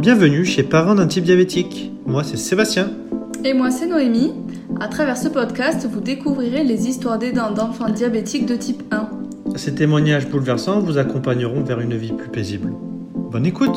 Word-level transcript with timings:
Bienvenue 0.00 0.46
chez 0.46 0.62
Parents 0.62 0.94
d'un 0.94 1.06
type 1.06 1.24
diabétique. 1.24 1.92
Moi, 2.06 2.24
c'est 2.24 2.38
Sébastien. 2.38 2.90
Et 3.44 3.52
moi, 3.52 3.70
c'est 3.70 3.86
Noémie. 3.86 4.32
À 4.80 4.88
travers 4.88 5.18
ce 5.18 5.28
podcast, 5.28 5.86
vous 5.92 6.00
découvrirez 6.00 6.64
les 6.64 6.88
histoires 6.88 7.18
d'aidants 7.18 7.50
d'enfants 7.50 7.90
diabétiques 7.90 8.46
de 8.46 8.56
type 8.56 8.82
1. 8.92 9.10
Ces 9.56 9.74
témoignages 9.74 10.26
bouleversants 10.26 10.80
vous 10.80 10.96
accompagneront 10.96 11.62
vers 11.62 11.80
une 11.80 11.98
vie 11.98 12.12
plus 12.12 12.30
paisible. 12.30 12.72
Bonne 13.14 13.44
écoute 13.44 13.76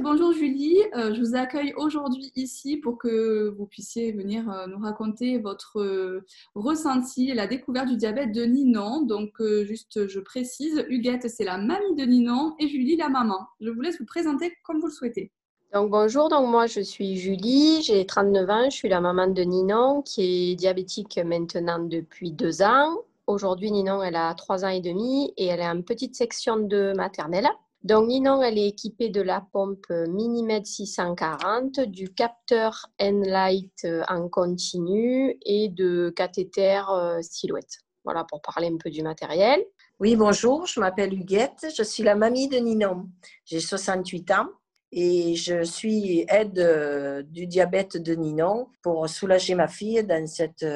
bonjour 0.00 0.32
Julie. 0.32 0.78
Euh, 0.96 1.14
je 1.14 1.20
vous 1.20 1.36
accueille 1.36 1.72
aujourd'hui 1.76 2.32
ici 2.34 2.76
pour 2.76 2.98
que 2.98 3.54
vous 3.56 3.66
puissiez 3.66 4.12
venir 4.12 4.50
euh, 4.50 4.66
nous 4.66 4.78
raconter 4.78 5.38
votre 5.38 5.80
euh, 5.80 6.26
ressenti 6.54 7.30
et 7.30 7.34
la 7.34 7.46
découverte 7.46 7.88
du 7.88 7.96
diabète 7.96 8.32
de 8.32 8.44
Ninon. 8.44 9.02
Donc, 9.02 9.40
juste, 9.62 10.08
je 10.08 10.20
précise, 10.20 10.84
Huguette, 10.88 11.28
c'est 11.28 11.44
la 11.44 11.58
mamie 11.58 11.94
de 11.96 12.04
Ninon 12.04 12.54
et 12.58 12.68
Julie, 12.68 12.96
la 12.96 13.08
maman. 13.08 13.46
Je 13.60 13.70
vous 13.70 13.80
laisse 13.80 13.98
vous 13.98 14.06
présenter 14.06 14.52
comme 14.64 14.80
vous 14.80 14.88
le 14.88 14.92
souhaitez. 14.92 15.30
Donc 15.72 15.90
bonjour, 15.90 16.30
donc 16.30 16.48
moi 16.48 16.66
je 16.66 16.80
suis 16.80 17.16
Julie, 17.18 17.82
j'ai 17.82 18.06
39 18.06 18.50
ans, 18.50 18.70
je 18.70 18.74
suis 18.74 18.88
la 18.88 19.02
maman 19.02 19.26
de 19.26 19.42
Ninon 19.42 20.00
qui 20.00 20.52
est 20.52 20.54
diabétique 20.54 21.20
maintenant 21.22 21.78
depuis 21.78 22.32
deux 22.32 22.62
ans. 22.62 22.96
Aujourd'hui 23.26 23.70
Ninon 23.70 24.02
elle 24.02 24.16
a 24.16 24.32
trois 24.32 24.64
ans 24.64 24.70
et 24.70 24.80
demi 24.80 25.34
et 25.36 25.44
elle 25.44 25.60
est 25.60 25.68
en 25.68 25.82
petite 25.82 26.16
section 26.16 26.56
de 26.56 26.94
maternelle. 26.96 27.48
Donc, 27.84 28.08
Ninon, 28.08 28.42
elle 28.42 28.58
est 28.58 28.66
équipée 28.66 29.08
de 29.08 29.20
la 29.20 29.40
pompe 29.52 29.86
Minimed 29.90 30.66
640, 30.66 31.80
du 31.80 32.12
capteur 32.12 32.86
Enlight 33.00 33.84
euh, 33.84 34.02
en 34.08 34.28
continu 34.28 35.38
et 35.46 35.68
de 35.68 36.10
cathéter 36.10 36.82
euh, 36.90 37.22
silhouette. 37.22 37.78
Voilà 38.02 38.24
pour 38.24 38.42
parler 38.42 38.68
un 38.68 38.78
peu 38.78 38.90
du 38.90 39.02
matériel. 39.02 39.64
Oui, 40.00 40.16
bonjour, 40.16 40.66
je 40.66 40.80
m'appelle 40.80 41.14
Huguette, 41.14 41.66
je 41.76 41.82
suis 41.84 42.02
la 42.02 42.16
mamie 42.16 42.48
de 42.48 42.56
Ninon. 42.56 43.08
J'ai 43.44 43.60
68 43.60 44.32
ans 44.32 44.48
et 44.90 45.36
je 45.36 45.62
suis 45.62 46.24
aide 46.28 46.58
euh, 46.58 47.22
du 47.22 47.46
diabète 47.46 47.96
de 47.96 48.14
Ninon 48.14 48.68
pour 48.82 49.08
soulager 49.08 49.54
ma 49.54 49.68
fille 49.68 50.02
dans 50.02 50.26
cette 50.26 50.66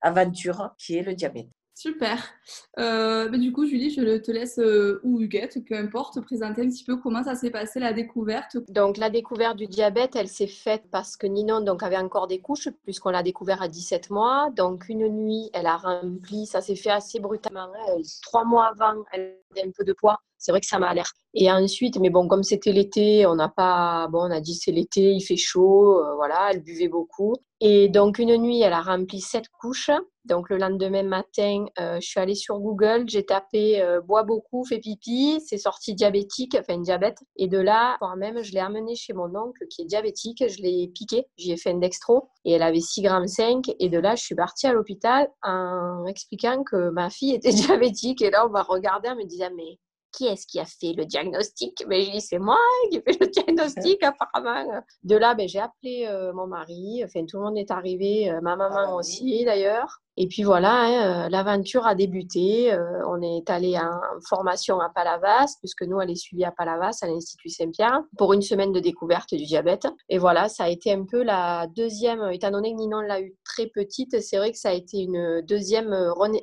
aventure 0.00 0.70
qui 0.76 0.96
est 0.96 1.02
le 1.02 1.14
diabète. 1.14 1.48
Super. 1.74 2.18
Euh, 2.78 3.28
du 3.28 3.52
coup, 3.52 3.66
Julie, 3.66 3.90
je 3.90 4.18
te 4.18 4.30
laisse, 4.30 4.58
euh, 4.58 5.00
ou 5.04 5.20
Huguette, 5.20 5.58
peu 5.66 5.76
importe, 5.76 6.14
te 6.14 6.20
présenter 6.20 6.62
un 6.62 6.68
petit 6.68 6.84
peu 6.84 6.96
comment 6.96 7.24
ça 7.24 7.34
s'est 7.34 7.50
passé 7.50 7.80
la 7.80 7.92
découverte. 7.92 8.56
Donc, 8.68 8.96
la 8.96 9.10
découverte 9.10 9.56
du 9.56 9.66
diabète, 9.66 10.16
elle 10.16 10.28
s'est 10.28 10.46
faite 10.46 10.84
parce 10.90 11.16
que 11.16 11.26
Ninon 11.26 11.60
donc, 11.60 11.82
avait 11.82 11.96
encore 11.96 12.26
des 12.26 12.40
couches, 12.40 12.68
puisqu'on 12.84 13.10
l'a 13.10 13.22
découvert 13.22 13.62
à 13.62 13.68
17 13.68 14.10
mois. 14.10 14.50
Donc, 14.56 14.88
une 14.88 15.08
nuit, 15.08 15.50
elle 15.52 15.66
a 15.66 15.76
rempli, 15.76 16.46
ça 16.46 16.60
s'est 16.60 16.76
fait 16.76 16.90
assez 16.90 17.20
brutalement. 17.20 17.68
Hein. 17.74 18.00
Trois 18.22 18.44
mois 18.44 18.68
avant, 18.68 19.04
elle 19.12 19.38
avait 19.52 19.68
un 19.68 19.70
peu 19.76 19.84
de 19.84 19.92
poids. 19.92 20.18
C'est 20.38 20.52
vrai 20.52 20.60
que 20.60 20.66
ça 20.66 20.78
m'a 20.78 20.88
alerté. 20.88 21.18
Et 21.34 21.50
ensuite, 21.50 21.98
mais 21.98 22.10
bon, 22.10 22.28
comme 22.28 22.44
c'était 22.44 22.72
l'été, 22.72 23.26
on 23.26 23.34
n'a 23.34 23.48
pas, 23.48 24.08
bon, 24.08 24.20
on 24.28 24.30
a 24.30 24.40
dit 24.40 24.54
c'est 24.54 24.70
l'été, 24.70 25.10
il 25.12 25.20
fait 25.20 25.36
chaud, 25.36 25.98
euh, 25.98 26.14
voilà, 26.14 26.50
elle 26.52 26.62
buvait 26.62 26.88
beaucoup. 26.88 27.34
Et 27.60 27.88
donc 27.88 28.18
une 28.18 28.36
nuit, 28.36 28.60
elle 28.62 28.72
a 28.72 28.80
rempli 28.80 29.20
sept 29.20 29.48
couches. 29.48 29.90
Donc 30.24 30.48
le 30.48 30.58
lendemain 30.58 31.02
matin, 31.02 31.66
euh, 31.80 31.98
je 32.00 32.06
suis 32.06 32.20
allée 32.20 32.34
sur 32.38 32.58
Google, 32.58 33.04
j'ai 33.06 33.24
tapé 33.24 33.82
euh, 33.82 34.00
bois 34.00 34.22
beaucoup, 34.22 34.64
fait 34.64 34.78
pipi, 34.78 35.40
c'est 35.46 35.58
sorti 35.58 35.94
diabétique, 35.94 36.56
enfin 36.58 36.78
diabète. 36.78 37.18
Et 37.36 37.48
de 37.48 37.58
là, 37.58 37.96
quand 38.00 38.16
même, 38.16 38.42
je 38.42 38.52
l'ai 38.52 38.60
amenée 38.60 38.94
chez 38.94 39.12
mon 39.12 39.34
oncle 39.36 39.66
qui 39.68 39.82
est 39.82 39.84
diabétique, 39.84 40.42
je 40.48 40.62
l'ai 40.62 40.88
piqué, 40.88 41.26
j'y 41.36 41.52
ai 41.52 41.56
fait 41.56 41.70
un 41.70 41.78
dextro 41.78 42.28
et 42.44 42.52
elle 42.52 42.62
avait 42.62 42.80
6 42.80 43.02
grammes 43.02 43.26
5. 43.26 43.64
Et 43.78 43.88
de 43.88 43.98
là, 43.98 44.14
je 44.14 44.22
suis 44.22 44.34
partie 44.34 44.66
à 44.66 44.72
l'hôpital 44.72 45.28
en 45.42 46.06
expliquant 46.06 46.62
que 46.64 46.90
ma 46.90 47.10
fille 47.10 47.34
était 47.34 47.50
diabétique. 47.52 48.22
Et 48.22 48.30
là, 48.30 48.46
on 48.46 48.50
m'a 48.50 48.62
regardé 48.62 49.08
en 49.08 49.16
me 49.16 49.24
disant 49.24 49.50
mais 49.56 49.78
qui 50.12 50.26
est-ce 50.26 50.46
qui 50.46 50.58
a 50.58 50.64
fait 50.64 50.92
le 50.94 51.04
diagnostic? 51.04 51.84
Mais 51.86 52.02
j'ai 52.02 52.12
dit, 52.12 52.20
c'est 52.20 52.38
moi 52.38 52.58
qui 52.90 52.96
ai 52.96 53.02
fait 53.02 53.20
le 53.20 53.26
diagnostic 53.28 54.02
apparemment. 54.02 54.82
De 55.02 55.16
là, 55.16 55.34
ben, 55.34 55.48
j'ai 55.48 55.60
appelé 55.60 56.06
euh, 56.06 56.32
mon 56.32 56.46
mari, 56.46 57.02
enfin 57.04 57.24
tout 57.26 57.38
le 57.38 57.44
monde 57.44 57.58
est 57.58 57.70
arrivé, 57.70 58.30
euh, 58.30 58.40
ma 58.40 58.56
maman 58.56 58.88
ah, 58.88 58.94
aussi 58.94 59.44
d'ailleurs. 59.44 60.00
Et 60.20 60.26
puis 60.26 60.42
voilà, 60.42 60.72
hein, 60.72 61.26
euh, 61.26 61.28
l'aventure 61.28 61.86
a 61.86 61.94
débuté. 61.94 62.72
Euh, 62.72 63.06
on 63.06 63.22
est 63.22 63.48
allé 63.48 63.78
en 63.78 64.00
formation 64.28 64.80
à 64.80 64.88
Palavas, 64.88 65.54
puisque 65.60 65.82
nous, 65.82 66.00
elle 66.00 66.10
est 66.10 66.16
suivie 66.16 66.44
à 66.44 66.50
Palavas, 66.50 66.98
à 67.02 67.06
l'Institut 67.06 67.50
Saint-Pierre, 67.50 68.02
pour 68.16 68.32
une 68.32 68.42
semaine 68.42 68.72
de 68.72 68.80
découverte 68.80 69.32
du 69.32 69.44
diabète. 69.44 69.86
Et 70.08 70.18
voilà, 70.18 70.48
ça 70.48 70.64
a 70.64 70.68
été 70.70 70.92
un 70.92 71.04
peu 71.04 71.22
la 71.22 71.68
deuxième, 71.68 72.32
étant 72.32 72.50
donné 72.50 72.72
que 72.72 72.78
Ninon 72.78 72.98
l'a 72.98 73.20
eu 73.20 73.36
très 73.44 73.68
petite, 73.68 74.20
c'est 74.20 74.38
vrai 74.38 74.50
que 74.50 74.58
ça 74.58 74.70
a 74.70 74.72
été 74.72 74.98
une 74.98 75.40
deuxième, 75.42 75.96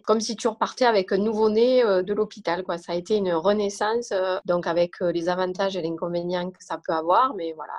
comme 0.06 0.22
si 0.22 0.38
tu 0.38 0.48
repartais 0.48 0.86
avec 0.86 1.12
un 1.12 1.18
nouveau-né 1.18 1.84
euh, 1.84 2.02
de 2.02 2.14
l'hôpital. 2.14 2.64
Quoi. 2.64 2.78
Ça 2.78 2.94
a 2.94 2.96
été 2.96 3.18
une 3.18 3.34
renaissance, 3.34 4.14
donc 4.46 4.68
avec 4.68 5.02
les 5.02 5.28
avantages 5.28 5.76
et 5.76 5.82
les 5.82 5.90
inconvénients 5.90 6.50
que 6.50 6.64
ça 6.64 6.80
peut 6.82 6.94
avoir. 6.94 7.36
Mais 7.36 7.52
voilà, 7.52 7.74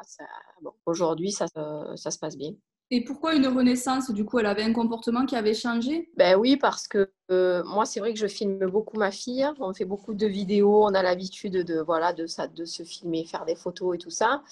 aujourd'hui, 0.84 1.32
ça 1.32 1.46
se 1.46 2.18
passe 2.18 2.36
bien. 2.36 2.52
Et 2.90 3.02
pourquoi 3.02 3.34
une 3.34 3.48
renaissance 3.48 4.10
Du 4.12 4.24
coup, 4.24 4.38
elle 4.38 4.46
avait 4.46 4.62
un 4.62 4.72
comportement 4.72 5.26
qui 5.26 5.34
avait 5.34 5.54
changé? 5.54 6.08
Ben 6.16 6.36
oui, 6.36 6.56
parce 6.56 6.86
que 6.86 7.10
euh, 7.32 7.64
moi, 7.64 7.84
c'est 7.84 7.98
vrai 7.98 8.12
que 8.12 8.18
je 8.18 8.28
filme 8.28 8.64
beaucoup 8.66 8.96
ma 8.96 9.10
fille. 9.10 9.46
On 9.58 9.74
fait 9.74 9.84
beaucoup 9.84 10.14
de 10.14 10.26
vidéos. 10.26 10.84
On 10.84 10.94
a 10.94 11.02
l'habitude 11.02 11.64
de 11.64 11.80
voilà 11.80 12.12
de 12.12 12.26
ça, 12.26 12.46
de 12.46 12.64
se 12.64 12.84
filmer, 12.84 13.24
faire 13.24 13.44
des 13.44 13.56
photos 13.56 13.96
et 13.96 13.98
tout 13.98 14.10
ça. 14.10 14.42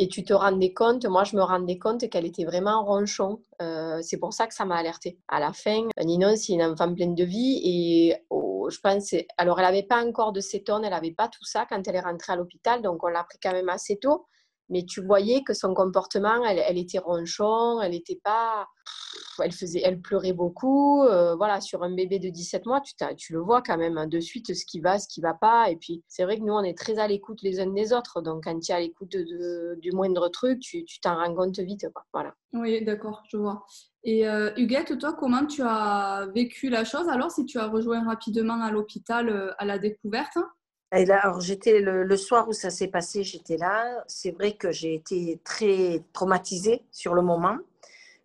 Et 0.00 0.08
tu 0.08 0.24
te 0.24 0.32
rendais 0.32 0.72
compte, 0.72 1.06
moi 1.06 1.24
je 1.24 1.34
me 1.34 1.42
rendais 1.42 1.76
compte 1.76 2.08
qu'elle 2.08 2.24
était 2.24 2.44
vraiment 2.44 2.84
ronchon. 2.84 3.40
Euh, 3.60 3.98
c'est 4.02 4.18
pour 4.18 4.32
ça 4.32 4.46
que 4.46 4.54
ça 4.54 4.64
m'a 4.64 4.76
alertée. 4.76 5.18
À 5.26 5.40
la 5.40 5.52
fin, 5.52 5.88
Ninon, 6.00 6.34
c'est 6.36 6.52
une 6.52 6.62
enfant 6.62 6.92
pleine 6.94 7.16
de 7.16 7.24
vie 7.24 7.60
et 7.64 8.16
oh, 8.30 8.68
je 8.70 8.78
pense, 8.78 9.12
alors 9.38 9.58
elle 9.58 9.66
n'avait 9.66 9.82
pas 9.82 10.04
encore 10.04 10.32
de 10.32 10.40
cétone, 10.40 10.84
elle 10.84 10.92
n'avait 10.92 11.10
pas 11.10 11.26
tout 11.26 11.44
ça 11.44 11.66
quand 11.68 11.82
elle 11.88 11.96
est 11.96 12.00
rentrée 12.00 12.32
à 12.32 12.36
l'hôpital, 12.36 12.80
donc 12.80 13.02
on 13.02 13.08
l'a 13.08 13.24
pris 13.24 13.38
quand 13.42 13.50
même 13.50 13.68
assez 13.68 13.98
tôt 13.98 14.26
mais 14.68 14.84
tu 14.84 15.02
voyais 15.02 15.42
que 15.42 15.54
son 15.54 15.74
comportement, 15.74 16.44
elle, 16.44 16.78
était 16.78 16.98
ronchon, 16.98 17.80
elle 17.80 17.94
était 17.94 18.20
pas, 18.22 18.66
elle 19.42 19.52
faisait, 19.52 19.80
elle 19.84 20.00
pleurait 20.00 20.32
beaucoup. 20.32 21.02
Euh, 21.04 21.34
voilà, 21.36 21.60
sur 21.60 21.82
un 21.82 21.94
bébé 21.94 22.18
de 22.18 22.28
17 22.28 22.66
mois, 22.66 22.80
tu, 22.80 22.94
tu 23.16 23.32
le 23.32 23.40
vois 23.40 23.62
quand 23.62 23.78
même 23.78 23.98
hein, 23.98 24.06
de 24.06 24.20
suite 24.20 24.54
ce 24.54 24.64
qui 24.64 24.80
va, 24.80 24.98
ce 24.98 25.08
qui 25.08 25.20
va 25.20 25.34
pas. 25.34 25.70
Et 25.70 25.76
puis 25.76 26.02
c'est 26.08 26.24
vrai 26.24 26.38
que 26.38 26.42
nous, 26.42 26.52
on 26.52 26.62
est 26.62 26.76
très 26.76 26.98
à 26.98 27.06
l'écoute 27.06 27.42
les 27.42 27.60
uns 27.60 27.72
des 27.72 27.92
autres. 27.92 28.20
Donc 28.20 28.44
quand 28.44 28.58
tu 28.58 28.72
es 28.72 28.74
à 28.74 28.80
l'écoute 28.80 29.16
du 29.16 29.92
moindre 29.92 30.28
truc, 30.28 30.60
tu 30.60 30.84
t'en 31.00 31.16
rends 31.16 31.34
compte 31.34 31.58
vite. 31.58 31.86
Voilà. 32.12 32.34
Oui, 32.52 32.84
d'accord, 32.84 33.22
je 33.30 33.36
vois. 33.36 33.64
Et 34.04 34.28
euh, 34.28 34.50
Huguette, 34.56 34.98
toi, 34.98 35.12
comment 35.12 35.44
tu 35.46 35.62
as 35.62 36.26
vécu 36.34 36.70
la 36.70 36.84
chose? 36.84 37.08
Alors 37.08 37.30
si 37.30 37.44
tu 37.44 37.58
as 37.58 37.66
rejoint 37.66 38.04
rapidement 38.04 38.60
à 38.62 38.70
l'hôpital 38.70 39.28
euh, 39.28 39.52
à 39.58 39.64
la 39.64 39.78
découverte 39.78 40.38
alors, 40.90 41.40
j'étais 41.40 41.80
le, 41.80 42.16
soir 42.16 42.48
où 42.48 42.52
ça 42.52 42.70
s'est 42.70 42.88
passé, 42.88 43.22
j'étais 43.22 43.58
là. 43.58 44.04
C'est 44.06 44.30
vrai 44.30 44.52
que 44.52 44.72
j'ai 44.72 44.94
été 44.94 45.38
très 45.44 46.02
traumatisée 46.12 46.82
sur 46.92 47.14
le 47.14 47.22
moment 47.22 47.58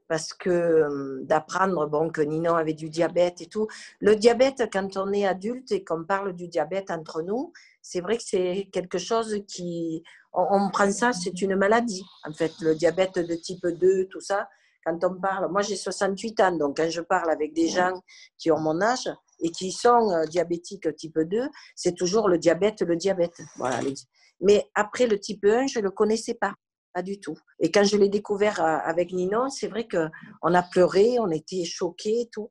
parce 0.07 0.33
que 0.33 0.49
euh, 0.49 1.19
d'apprendre 1.23 1.87
bon, 1.87 2.09
que 2.09 2.21
Ninon 2.21 2.55
avait 2.55 2.73
du 2.73 2.89
diabète 2.89 3.41
et 3.41 3.47
tout. 3.47 3.67
Le 3.99 4.15
diabète, 4.15 4.69
quand 4.71 4.95
on 4.97 5.11
est 5.11 5.25
adulte 5.25 5.71
et 5.71 5.83
qu'on 5.83 6.03
parle 6.03 6.33
du 6.33 6.47
diabète 6.47 6.91
entre 6.91 7.21
nous, 7.21 7.51
c'est 7.81 8.01
vrai 8.01 8.17
que 8.17 8.23
c'est 8.23 8.69
quelque 8.71 8.97
chose 8.97 9.41
qui. 9.47 10.03
On, 10.33 10.45
on 10.51 10.69
prend 10.69 10.91
ça, 10.91 11.13
c'est 11.13 11.41
une 11.41 11.55
maladie. 11.55 12.03
En 12.27 12.33
fait, 12.33 12.53
le 12.61 12.75
diabète 12.75 13.19
de 13.19 13.35
type 13.35 13.65
2, 13.65 14.05
tout 14.05 14.21
ça, 14.21 14.47
quand 14.85 15.03
on 15.03 15.19
parle. 15.19 15.51
Moi, 15.51 15.61
j'ai 15.61 15.75
68 15.75 16.39
ans, 16.41 16.57
donc 16.57 16.77
quand 16.77 16.89
je 16.89 17.01
parle 17.01 17.29
avec 17.29 17.53
des 17.53 17.67
gens 17.67 17.93
qui 18.37 18.51
ont 18.51 18.59
mon 18.59 18.81
âge, 18.81 19.09
et 19.43 19.51
qui 19.51 19.71
sont 19.71 20.09
euh, 20.11 20.25
diabétiques 20.25 20.95
type 20.95 21.19
2, 21.19 21.49
c'est 21.75 21.95
toujours 21.95 22.27
le 22.29 22.37
diabète, 22.37 22.81
le 22.81 22.95
diabète. 22.95 23.41
Voilà. 23.57 23.79
Mais 24.41 24.65
après 24.73 25.05
le 25.05 25.19
type 25.19 25.45
1, 25.45 25.67
je 25.67 25.79
ne 25.79 25.83
le 25.83 25.91
connaissais 25.91 26.33
pas, 26.33 26.53
pas 26.93 27.01
du 27.01 27.19
tout. 27.19 27.37
Et 27.59 27.69
quand 27.69 27.83
je 27.83 27.97
l'ai 27.97 28.09
découvert 28.09 28.63
euh, 28.63 28.77
avec 28.83 29.11
Ninon, 29.11 29.49
c'est 29.49 29.67
vrai 29.67 29.87
qu'on 29.87 30.53
a 30.53 30.63
pleuré, 30.63 31.17
on 31.19 31.29
était 31.29 31.65
choqués 31.65 32.21
et 32.21 32.29
tout. 32.31 32.49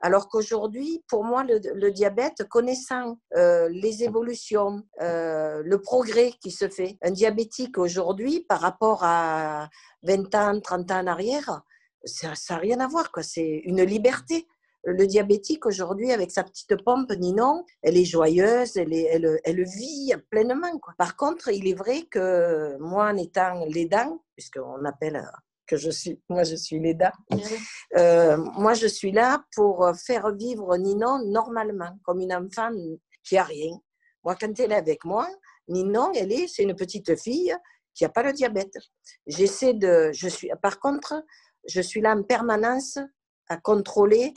Alors 0.00 0.28
qu'aujourd'hui, 0.28 1.02
pour 1.08 1.24
moi, 1.24 1.44
le, 1.44 1.90
diabète, 1.90 2.44
connaissant 2.48 3.18
euh, 3.34 3.68
les 3.70 4.02
évolutions, 4.02 4.82
le 5.00 5.76
progrès 5.76 6.32
qui 6.40 6.50
se 6.50 6.68
fait, 6.68 6.98
un 7.02 7.10
diabétique 7.10 7.78
aujourd'hui 7.78 8.44
par 8.48 8.60
rapport 8.60 9.02
à 9.02 9.68
20 10.02 10.34
ans, 10.34 10.60
30 10.60 10.90
ans 10.90 11.00
en 11.00 11.06
arrière, 11.06 11.62
ça 12.04 12.32
n'a 12.50 12.56
rien 12.58 12.80
à 12.80 12.88
voir. 12.88 13.10
C'est 13.22 13.62
une 13.64 13.82
liberté 13.82 14.46
le 14.86 15.06
diabétique 15.06 15.66
aujourd'hui, 15.66 16.12
avec 16.12 16.30
sa 16.30 16.44
petite 16.44 16.82
pompe, 16.84 17.10
Ninon, 17.10 17.64
elle 17.82 17.96
est 17.96 18.04
joyeuse, 18.04 18.76
elle, 18.76 18.94
elle, 18.94 19.40
elle 19.44 19.64
vit 19.64 20.14
pleinement. 20.30 20.78
Quoi. 20.78 20.94
Par 20.96 21.16
contre, 21.16 21.48
il 21.48 21.66
est 21.66 21.74
vrai 21.74 22.02
que 22.02 22.76
moi, 22.78 23.10
en 23.10 23.16
étant 23.16 23.64
l'aidant, 23.66 24.22
puisqu'on 24.36 24.84
appelle 24.84 25.28
que 25.66 25.76
je 25.76 25.90
suis, 25.90 26.20
moi 26.28 26.44
je 26.44 26.56
suis 26.56 26.78
l'aidant, 26.78 27.12
euh, 27.96 28.36
moi 28.36 28.74
je 28.74 28.86
suis 28.86 29.12
là 29.12 29.44
pour 29.54 29.90
faire 30.06 30.34
vivre 30.34 30.76
Ninon 30.76 31.24
normalement, 31.26 31.98
comme 32.04 32.20
une 32.20 32.34
enfant 32.34 32.70
qui 33.24 33.36
a 33.36 33.44
rien. 33.44 33.76
Moi, 34.24 34.36
quand 34.40 34.58
elle 34.58 34.72
est 34.72 34.76
avec 34.76 35.04
moi, 35.04 35.28
Ninon, 35.68 36.12
elle 36.14 36.32
est, 36.32 36.48
c'est 36.48 36.64
une 36.64 36.74
petite 36.74 37.16
fille 37.20 37.54
qui 37.94 38.04
n'a 38.04 38.10
pas 38.10 38.22
le 38.22 38.32
diabète. 38.32 38.76
J'essaie 39.26 39.74
de, 39.74 40.10
je 40.12 40.28
suis, 40.28 40.50
par 40.62 40.80
contre, 40.80 41.14
je 41.68 41.80
suis 41.80 42.00
là 42.00 42.14
en 42.14 42.22
permanence 42.22 42.98
à 43.48 43.56
contrôler 43.56 44.34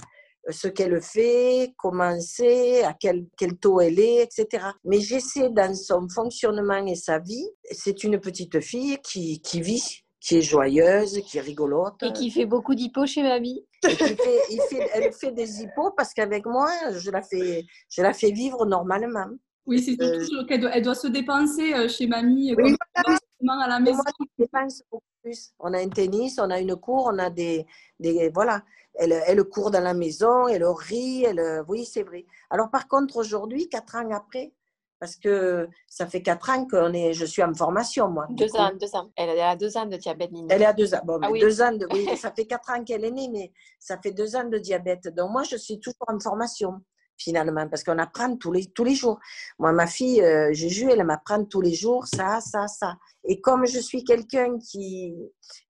ce 0.49 0.67
qu'elle 0.67 1.01
fait, 1.01 1.73
comment 1.77 2.19
c'est, 2.21 2.83
à 2.83 2.93
quel, 2.93 3.25
quel 3.37 3.57
taux 3.57 3.81
elle 3.81 3.99
est, 3.99 4.23
etc. 4.23 4.65
Mais 4.85 4.99
j'essaie 4.99 5.49
dans 5.49 5.73
son 5.75 6.07
fonctionnement 6.07 6.85
et 6.85 6.95
sa 6.95 7.19
vie, 7.19 7.49
c'est 7.71 8.03
une 8.03 8.19
petite 8.19 8.59
fille 8.61 8.97
qui, 9.03 9.41
qui 9.41 9.61
vit 9.61 10.03
qui 10.29 10.37
est 10.37 10.41
joyeuse, 10.43 11.21
qui 11.25 11.39
est 11.39 11.41
rigolote. 11.41 12.03
Et 12.03 12.13
qui 12.13 12.29
fait 12.29 12.45
beaucoup 12.45 12.75
d'hippos 12.75 13.07
chez 13.07 13.23
mamie. 13.23 13.65
Et 13.83 13.95
qui 13.95 13.95
fait, 13.95 14.39
il 14.51 14.61
fait, 14.69 14.89
elle 14.93 15.11
fait 15.11 15.31
des 15.31 15.63
hippos 15.63 15.91
parce 15.97 16.13
qu'avec 16.13 16.45
moi, 16.45 16.69
je 16.91 17.09
la, 17.09 17.23
fais, 17.23 17.65
je 17.89 18.01
la 18.03 18.13
fais 18.13 18.29
vivre 18.29 18.63
normalement. 18.67 19.25
Oui, 19.65 19.81
c'est 19.81 19.95
surtout 20.23 20.45
qu'elle 20.45 20.61
doit, 20.61 20.69
elle 20.71 20.83
doit 20.83 20.93
se 20.93 21.07
dépenser 21.07 21.73
euh, 21.73 21.87
chez 21.87 22.05
mamie, 22.05 22.53
oui, 22.55 22.75
comme 23.03 23.49
à 23.49 23.67
la 23.67 23.79
maison. 23.79 23.97
Moi, 23.97 24.27
dépense 24.37 24.83
beaucoup 24.91 25.03
plus. 25.23 25.49
On 25.57 25.73
a 25.73 25.79
un 25.79 25.89
tennis, 25.89 26.37
on 26.37 26.51
a 26.51 26.59
une 26.59 26.75
cour, 26.75 27.09
on 27.11 27.17
a 27.17 27.31
des... 27.31 27.65
des 27.99 28.29
voilà. 28.29 28.61
Elle, 28.93 29.19
elle 29.25 29.43
court 29.45 29.71
dans 29.71 29.83
la 29.83 29.95
maison, 29.95 30.47
elle 30.47 30.65
rit, 30.65 31.23
elle, 31.23 31.63
oui, 31.67 31.85
c'est 31.85 32.03
vrai. 32.03 32.27
Alors 32.51 32.69
par 32.69 32.87
contre, 32.87 33.17
aujourd'hui, 33.17 33.67
quatre 33.67 33.95
ans 33.95 34.11
après, 34.11 34.51
parce 34.99 35.15
que 35.15 35.67
ça 35.87 36.07
fait 36.07 36.21
quatre 36.21 36.49
ans 36.49 36.65
que 36.65 36.93
est, 36.93 37.13
je 37.13 37.25
suis 37.25 37.41
en 37.41 37.53
formation, 37.53 38.09
moi. 38.09 38.27
Deux 38.29 38.53
ans, 38.55 38.71
deux 38.79 38.93
ans. 38.95 39.11
Elle 39.15 39.39
a 39.39 39.55
deux 39.55 39.77
ans 39.77 39.85
de 39.85 39.95
diabète, 39.95 40.31
Nina. 40.31 40.53
Elle 40.53 40.65
a 40.65 40.73
deux 40.73 40.93
ans. 40.93 41.01
Bon, 41.05 41.19
ah 41.21 41.29
deux 41.31 41.61
ans 41.61 41.71
de, 41.71 41.87
oui, 41.91 42.05
ça 42.17 42.31
fait 42.31 42.45
quatre 42.45 42.69
ans 42.71 42.83
qu'elle 42.83 43.05
est 43.05 43.11
née, 43.11 43.29
mais 43.31 43.51
ça 43.79 43.97
fait 43.97 44.11
deux 44.11 44.35
ans 44.35 44.43
de 44.43 44.57
diabète. 44.57 45.07
Donc 45.15 45.31
moi, 45.31 45.43
je 45.43 45.55
suis 45.55 45.79
toujours 45.79 46.05
en 46.07 46.19
formation, 46.19 46.81
finalement, 47.17 47.67
parce 47.69 47.83
qu'on 47.83 47.97
apprend 47.97 48.35
tous 48.35 48.51
les, 48.51 48.65
tous 48.67 48.83
les 48.83 48.95
jours. 48.95 49.19
Moi, 49.57 49.71
ma 49.71 49.87
fille, 49.87 50.21
euh, 50.21 50.51
Jésus, 50.51 50.89
elle 50.91 51.05
m'apprend 51.05 51.45
tous 51.45 51.61
les 51.61 51.73
jours 51.73 52.05
ça, 52.05 52.41
ça, 52.41 52.67
ça. 52.67 52.95
Et 53.23 53.39
comme 53.39 53.65
je 53.65 53.79
suis 53.79 54.03
quelqu'un 54.03 54.57
qui, 54.59 55.15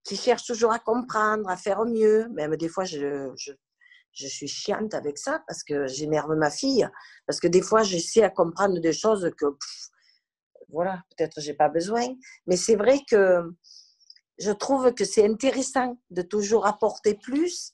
qui 0.03 0.15
cherche 0.15 0.45
toujours 0.45 0.71
à 0.71 0.79
comprendre, 0.79 1.47
à 1.49 1.55
faire 1.57 1.85
mieux, 1.85 2.27
même 2.29 2.55
des 2.55 2.69
fois, 2.69 2.85
je, 2.85 3.31
je 3.35 3.51
je 4.19 4.27
suis 4.27 4.47
chiante 4.47 4.93
avec 4.93 5.17
ça 5.17 5.43
parce 5.47 5.63
que 5.63 5.87
j'énerve 5.87 6.35
ma 6.35 6.51
fille. 6.51 6.87
Parce 7.25 7.39
que 7.39 7.47
des 7.47 7.61
fois, 7.61 7.83
j'essaie 7.83 8.23
à 8.23 8.29
comprendre 8.29 8.79
des 8.79 8.93
choses 8.93 9.29
que, 9.37 9.45
voilà, 10.69 11.01
peut-être 11.15 11.39
j'ai 11.39 11.53
pas 11.53 11.69
besoin. 11.69 12.05
Mais 12.47 12.57
c'est 12.57 12.75
vrai 12.75 12.99
que 13.09 13.41
je 14.37 14.51
trouve 14.51 14.93
que 14.93 15.05
c'est 15.05 15.25
intéressant 15.25 15.97
de 16.09 16.21
toujours 16.21 16.65
apporter 16.65 17.15
plus 17.15 17.73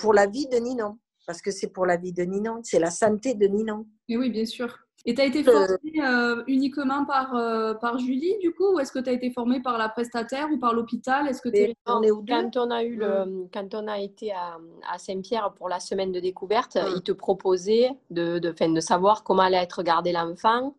pour 0.00 0.12
la 0.12 0.26
vie 0.26 0.48
de 0.48 0.56
Ninon. 0.56 0.98
Parce 1.26 1.42
que 1.42 1.50
c'est 1.50 1.68
pour 1.68 1.86
la 1.86 1.96
vie 1.96 2.12
de 2.12 2.22
Ninon, 2.22 2.60
c'est 2.62 2.78
la 2.78 2.90
santé 2.90 3.34
de 3.34 3.46
Ninon. 3.46 3.86
Et 4.08 4.16
oui, 4.16 4.30
bien 4.30 4.46
sûr. 4.46 4.85
Et 5.08 5.14
tu 5.14 5.20
as 5.20 5.24
été 5.24 5.44
formée 5.44 5.78
euh, 6.02 6.42
uniquement 6.48 7.04
par, 7.04 7.36
euh, 7.36 7.74
par 7.74 7.96
Julie, 7.98 8.36
du 8.42 8.52
coup, 8.52 8.74
ou 8.74 8.80
est-ce 8.80 8.90
que 8.90 8.98
tu 8.98 9.08
as 9.08 9.12
été 9.12 9.30
formée 9.30 9.60
par 9.60 9.78
la 9.78 9.88
prestataire 9.88 10.48
ou 10.52 10.58
par 10.58 10.74
l'hôpital? 10.74 11.28
Est-ce 11.28 11.40
que 11.40 11.48
quand, 11.84 12.56
on 12.56 12.70
a 12.72 12.82
eu 12.82 12.96
le, 12.96 13.46
quand 13.54 13.72
on 13.74 13.86
a 13.86 14.00
été 14.00 14.32
à, 14.32 14.58
à 14.92 14.98
Saint-Pierre 14.98 15.52
pour 15.54 15.68
la 15.68 15.78
semaine 15.78 16.10
de 16.10 16.18
découverte, 16.18 16.76
ils 16.96 17.02
te 17.02 17.12
proposaient 17.12 17.90
de, 18.10 18.40
de, 18.40 18.50
de 18.50 18.80
savoir 18.80 19.22
comment 19.22 19.42
allait 19.42 19.62
être 19.62 19.84
gardé 19.84 20.10
l'enfant 20.10 20.74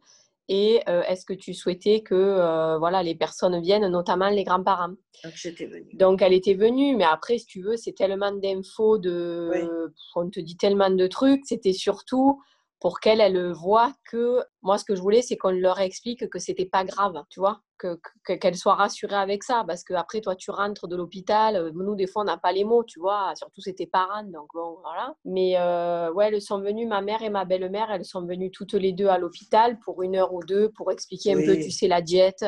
et 0.50 0.82
euh, 0.88 1.04
est-ce 1.04 1.26
que 1.26 1.34
tu 1.34 1.54
souhaitais 1.54 2.02
que 2.02 2.78
voilà, 2.80 3.04
les 3.04 3.16
personnes 3.16 3.60
viennent, 3.62 3.88
notamment 3.88 4.30
les 4.30 4.44
grands-parents? 4.44 4.96
Donc, 5.24 5.34
j'étais 5.36 5.66
venue. 5.66 5.94
Donc, 5.94 6.22
elle 6.22 6.34
était 6.34 6.54
venue, 6.54 6.98
mais 6.98 7.06
après, 7.06 7.38
si 7.38 7.46
tu 7.46 7.62
veux, 7.62 7.78
c'est 7.78 7.94
tellement 7.94 8.34
d'infos, 8.34 8.98
de... 8.98 9.90
on 10.16 10.30
te 10.30 10.42
dit 10.42 10.58
tellement 10.58 10.90
de 10.90 11.08
trucs, 11.08 11.46
c'était 11.46 11.74
surtout 11.74 12.42
pour 12.80 13.00
qu'elle 13.00 13.22
elle 13.22 13.52
voit 13.52 13.94
que 14.10 14.40
moi 14.62 14.78
ce 14.78 14.86
que 14.86 14.96
je 14.96 15.02
voulais 15.02 15.22
c'est 15.22 15.38
qu'on 15.38 15.52
leur 15.52 15.80
explique 15.80 16.30
que 16.30 16.40
c'était 16.40 16.66
pas 16.66 16.84
grave 16.84 17.16
tu 17.30 17.40
vois 17.40 17.62
que 17.78 18.00
qu'elle 18.24 18.56
soit 18.56 18.76
rassurée 18.76 19.16
avec 19.16 19.44
ça 19.44 19.64
parce 19.68 19.84
que 19.84 19.94
après 19.94 20.22
toi 20.22 20.36
tu 20.36 20.52
rentres 20.52 20.88
de 20.88 20.96
l'hôpital 20.96 21.56
euh, 21.56 21.72
nous 21.74 21.96
des 21.96 22.08
fois 22.08 22.24
on 22.24 22.26
n'a 22.26 22.38
pas 22.38 22.52
les 22.52 22.64
mots 22.64 22.84
tu 22.84 23.00
vois 23.00 23.34
surtout 23.36 23.62
c'était 23.62 23.86
parents 23.86 24.24
donc 24.24 24.48
bon 24.54 24.78
voilà. 24.82 25.14
Mais 25.26 25.58
euh, 25.58 26.12
ouais 26.12 26.28
elles 26.28 26.42
sont 26.42 26.60
venues 26.60 26.88
ma 26.88 27.02
mère 27.02 27.22
et 27.22 27.30
ma 27.30 27.46
belle-mère 27.46 27.92
elles 27.92 28.06
sont 28.06 28.26
venues 28.26 28.52
toutes 28.52 28.74
les 28.74 28.94
deux 28.94 29.08
à 29.08 29.18
l'hôpital 29.18 29.80
pour 29.80 30.02
une 30.02 30.16
heure 30.16 30.34
ou 30.34 30.44
deux 30.44 30.70
pour 30.70 30.92
expliquer 30.92 31.34
un 31.34 31.46
peu 31.46 31.56
tu 31.56 31.72
sais 31.72 31.88
la 31.88 32.02
diète 32.02 32.46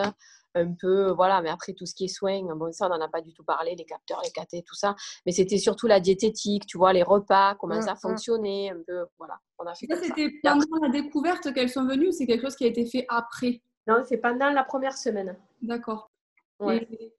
un 0.59 0.73
peu, 0.73 1.11
voilà, 1.11 1.41
mais 1.41 1.49
après 1.49 1.73
tout 1.73 1.85
ce 1.85 1.95
qui 1.95 2.05
est 2.05 2.07
soins, 2.07 2.41
bon, 2.55 2.71
ça 2.71 2.87
on 2.87 2.89
n'en 2.89 3.01
a 3.01 3.07
pas 3.07 3.21
du 3.21 3.33
tout 3.33 3.43
parlé, 3.43 3.75
les 3.75 3.85
capteurs, 3.85 4.21
les 4.23 4.31
cathés, 4.31 4.63
tout 4.65 4.75
ça, 4.75 4.95
mais 5.25 5.31
c'était 5.31 5.57
surtout 5.57 5.87
la 5.87 5.99
diététique, 5.99 6.65
tu 6.65 6.77
vois, 6.77 6.93
les 6.93 7.03
repas, 7.03 7.55
comment 7.55 7.77
mmh, 7.77 7.83
ça 7.83 7.93
mmh. 7.93 7.99
fonctionnait, 8.01 8.69
un 8.71 8.81
peu, 8.85 9.05
voilà. 9.17 9.37
On 9.57 9.65
a 9.65 9.75
fait 9.75 9.87
ça, 9.89 10.01
c'était 10.01 10.31
pendant 10.43 10.65
la 10.81 10.89
découverte 10.89 11.53
qu'elles 11.53 11.69
sont 11.69 11.85
venues 11.85 12.09
ou 12.09 12.11
c'est 12.11 12.25
quelque 12.25 12.43
chose 12.43 12.55
qui 12.55 12.63
a 12.63 12.67
été 12.67 12.85
fait 12.85 13.05
après? 13.09 13.61
Non, 13.87 14.03
c'est 14.07 14.17
pendant 14.17 14.49
la 14.51 14.63
première 14.63 14.97
semaine. 14.97 15.35
D'accord. 15.61 16.09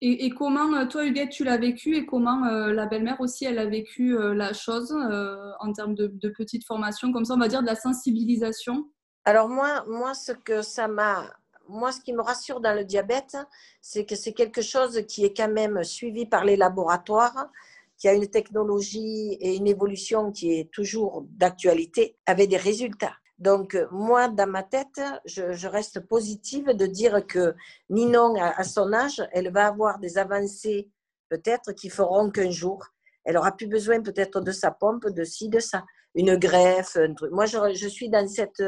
Et, 0.03 0.31
comment, 0.31 0.75
euh, 0.75 0.87
toi 0.87 1.07
Huguette, 1.07 1.31
tu 1.31 1.45
l'as 1.45 1.57
vécu 1.57 1.97
et 1.97 2.05
comment 2.05 2.45
euh, 2.45 2.73
la 2.73 2.87
belle-mère 2.87 3.21
aussi, 3.21 3.47
elle 3.47 3.59
a 3.59 3.67
vécu 3.67 4.17
euh, 4.17 4.35
la 4.35 4.53
chose 4.53 4.93
en 4.93 5.73
termes 5.73 5.95
de, 5.95 6.09
de 6.09 6.29
petite 6.29 6.67
formation, 6.67 7.13
comme 7.13 7.25
ça 7.25 7.35
on 7.35 7.39
va 7.39 7.49
dire 7.49 7.63
de 7.63 7.67
la 7.67 7.75
sensibilisation? 7.75 8.91
Alors 9.25 9.49
moi, 9.49 9.85
moi, 9.87 10.15
ce 10.15 10.33
que 10.33 10.63
ça 10.63 10.89
m'a 10.89 11.25
moi, 11.71 11.93
ce 11.93 12.01
qui 12.01 12.13
me 12.13 12.23
rassure 12.23 12.61
dans 12.61 12.75
le 12.75 12.85
diabète, 12.85 13.37
c'est 13.81 14.05
que 14.05 14.17
c'est 14.17 14.33
quelque 14.33 14.63
chose 14.63 15.05
qui 15.07 15.25
est 15.25 15.37
quand 15.37 15.51
même 15.51 15.83
suivi 15.85 16.27
par 16.27 16.45
les 16.45 16.57
laboratoires, 16.57 17.49
qui 17.97 18.09
a 18.09 18.15
une 18.15 18.29
technologie 18.29 19.35
et 19.41 19.57
une 19.57 19.67
évolution 19.67 20.33
qui 20.33 20.59
est 20.59 20.71
toujours 20.71 21.25
d'actualité, 21.31 22.17
avec 22.27 22.49
des 22.49 22.57
résultats. 22.57 23.15
Donc, 23.39 23.77
moi, 23.91 24.29
dans 24.29 24.47
ma 24.49 24.63
tête, 24.63 25.01
je, 25.25 25.67
reste 25.67 26.01
positive 26.01 26.67
de 26.69 26.87
dire 26.87 27.27
que 27.27 27.55
Ninon, 27.89 28.35
à, 28.37 28.65
son 28.65 28.93
âge, 28.93 29.23
elle 29.33 29.51
va 29.51 29.67
avoir 29.67 29.99
des 29.99 30.19
avancées 30.19 30.91
peut-être 31.31 31.73
qui 31.73 31.89
feront 31.89 32.31
qu'un 32.31 32.51
jour, 32.51 32.85
elle 33.25 33.37
aura 33.37 33.53
plus 33.53 33.67
besoin 33.67 34.03
peut-être 34.03 34.41
de 34.41 34.53
sa 34.53 34.71
pompe, 34.71 35.09
de 35.09 35.25
ci, 35.25 35.49
de 35.49 35.59
ça, 35.59 35.85
une 36.15 36.37
greffe, 36.37 36.97
un 36.97 37.15
truc. 37.15 37.33
Moi, 37.33 37.47
je, 37.47 37.75
je 37.75 37.89
suis 37.89 38.11
dans 38.11 38.27
cette 38.29 38.63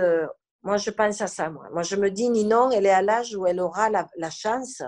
moi, 0.63 0.77
je 0.77 0.91
pense 0.91 1.21
à 1.21 1.27
ça. 1.27 1.51
Moi, 1.51 1.69
moi 1.73 1.83
je 1.83 1.97
me 1.97 2.11
dis, 2.11 2.31
Ninon, 2.31 2.71
elle 2.71 2.87
est 2.87 2.91
à 2.91 3.03
l'âge 3.03 3.35
où 3.35 3.47
elle 3.47 3.61
aura 3.61 3.91
la, 3.91 4.31
chance 4.31 4.83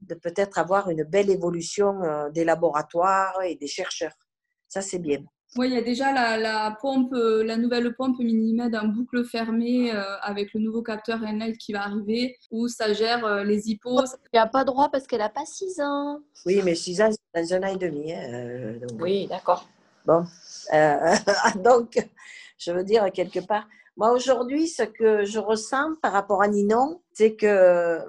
de 0.00 0.14
peut-être 0.14 0.58
avoir 0.58 0.90
une 0.90 1.02
belle 1.04 1.30
évolution 1.30 2.02
euh, 2.02 2.30
des 2.30 2.44
laboratoires 2.44 3.40
et 3.42 3.54
des 3.54 3.66
chercheurs. 3.66 4.12
Ça, 4.68 4.82
c'est 4.82 4.98
bien. 4.98 5.24
Oui, 5.56 5.68
il 5.68 5.74
y 5.74 5.78
a 5.78 5.82
déjà 5.82 6.12
la, 6.12 6.76
pompe, 6.80 7.12
euh, 7.14 7.44
la 7.44 7.56
nouvelle 7.56 7.94
pompe 7.94 8.18
Minimed 8.18 8.74
en 8.74 8.88
boucle 8.88 9.24
fermée 9.24 9.94
euh, 9.94 10.02
avec 10.20 10.52
le 10.52 10.60
nouveau 10.60 10.82
capteur 10.82 11.22
Enlight 11.22 11.56
qui 11.58 11.72
va 11.72 11.84
arriver 11.84 12.36
où 12.50 12.66
ça 12.66 12.92
gère 12.92 13.44
les 13.44 13.70
hippos. 13.70 14.16
Elle 14.32 14.40
n'a 14.40 14.46
pas 14.48 14.64
droit 14.64 14.90
parce 14.90 15.06
qu'elle 15.06 15.20
n'a 15.20 15.28
pas 15.28 15.46
6 15.46 15.80
ans. 15.80 16.18
Oui, 16.44 16.60
mais 16.64 16.74
6 16.74 17.00
ans, 17.00 17.10
c'est 17.12 17.40
dans 17.40 17.54
un 17.54 17.68
an 17.68 17.72
et 17.72 17.78
demi. 17.78 18.12
Hein, 18.12 18.78
oui, 19.00 19.26
d'accord. 19.28 19.66
Bon, 20.04 20.26
donc, 21.64 22.04
je 22.58 22.72
veux 22.72 22.84
dire, 22.84 23.10
quelque 23.12 23.40
part, 23.40 23.66
moi, 23.96 24.12
aujourd'hui, 24.12 24.66
ce 24.66 24.82
que 24.82 25.24
je 25.24 25.38
ressens 25.38 25.94
par 26.02 26.12
rapport 26.12 26.42
à 26.42 26.48
Ninon, 26.48 27.00
c'est 27.12 27.36
que 27.36 28.00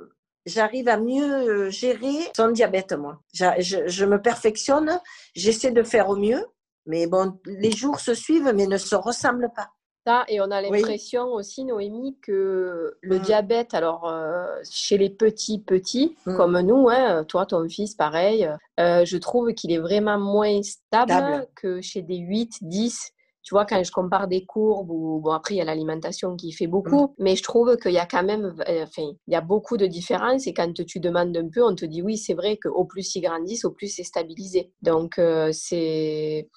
j'arrive 0.46 0.88
à 0.88 0.98
mieux 0.98 1.70
gérer 1.70 2.32
son 2.36 2.52
diabète, 2.52 2.94
moi. 2.94 3.20
Je, 3.34 4.06
me 4.06 4.22
perfectionne, 4.22 5.00
j'essaie 5.36 5.72
de 5.72 5.84
faire 5.84 6.10
au 6.10 6.16
mieux, 6.16 6.44
mais 6.86 7.08
bon, 7.08 7.40
les 7.46 7.72
jours 7.72 8.00
se 8.00 8.14
suivent, 8.14 8.52
mais 8.56 8.68
ne 8.68 8.78
se 8.78 8.96
ressemblent 8.96 9.52
pas. 9.56 9.70
Ça, 10.08 10.24
et 10.28 10.40
on 10.40 10.52
a 10.52 10.62
l'impression 10.62 11.34
aussi, 11.34 11.66
Noémie, 11.66 12.16
que 12.22 12.96
le 13.02 13.18
mm. 13.18 13.22
diabète, 13.22 13.74
alors 13.74 14.08
euh, 14.08 14.46
chez 14.70 15.00
les 15.00 15.10
petits 15.10 15.58
petits, 15.58 16.16
mm. 16.28 16.38
comme 16.38 16.60
nous, 16.62 16.90
hein, 16.90 17.24
toi, 17.24 17.48
ton 17.48 17.68
fils, 17.68 17.96
pareil, 17.96 18.48
euh, 18.80 19.04
je 19.04 19.18
trouve 19.18 19.54
qu'il 19.56 19.72
est 19.72 19.80
vraiment 19.80 20.20
moins 20.20 20.62
stable, 20.62 21.48
que 21.56 21.82
chez 21.82 22.04
des 22.04 22.18
8, 22.18 22.60
10, 22.62 23.14
tu 23.46 23.54
vois, 23.54 23.66
quand 23.68 23.82
je 23.84 23.92
compare 23.92 24.28
des 24.28 24.44
courbes, 24.44 24.90
ou 24.90 25.20
bon, 25.20 25.30
après, 25.30 25.54
il 25.54 25.58
y 25.58 25.62
a 25.62 25.66
l'alimentation 25.66 26.36
qui 26.36 26.52
fait 26.52 26.66
beaucoup, 26.66 27.04
mm. 27.04 27.14
mais 27.20 27.36
je 27.36 27.44
trouve 27.44 27.78
qu'il 27.78 27.92
y 27.92 28.00
a 28.00 28.08
quand 28.08 28.24
même, 28.24 28.56
euh, 28.68 28.84
enfin, 28.84 29.14
il 29.28 29.32
y 29.32 29.36
a 29.36 29.42
beaucoup 29.42 29.78
de 29.78 29.86
différences 29.86 30.48
et 30.48 30.54
quand 30.54 30.74
tu 30.74 31.00
demandes 31.00 31.38
un 31.38 31.48
peu, 31.48 31.64
on 31.64 31.76
te 31.76 31.86
dit 31.86 32.02
oui, 32.02 32.18
c'est 32.18 32.34
vrai 32.34 32.58
qu'au 32.58 32.86
plus 32.86 33.16
ils 33.16 33.22
grandissent, 33.22 33.64
au 33.64 33.70
plus 33.70 33.88
c'est 33.88 34.04
stabilisé. 34.04 34.72
Donc, 34.82 35.20
euh, 35.20 35.52
c'est. 35.54 36.50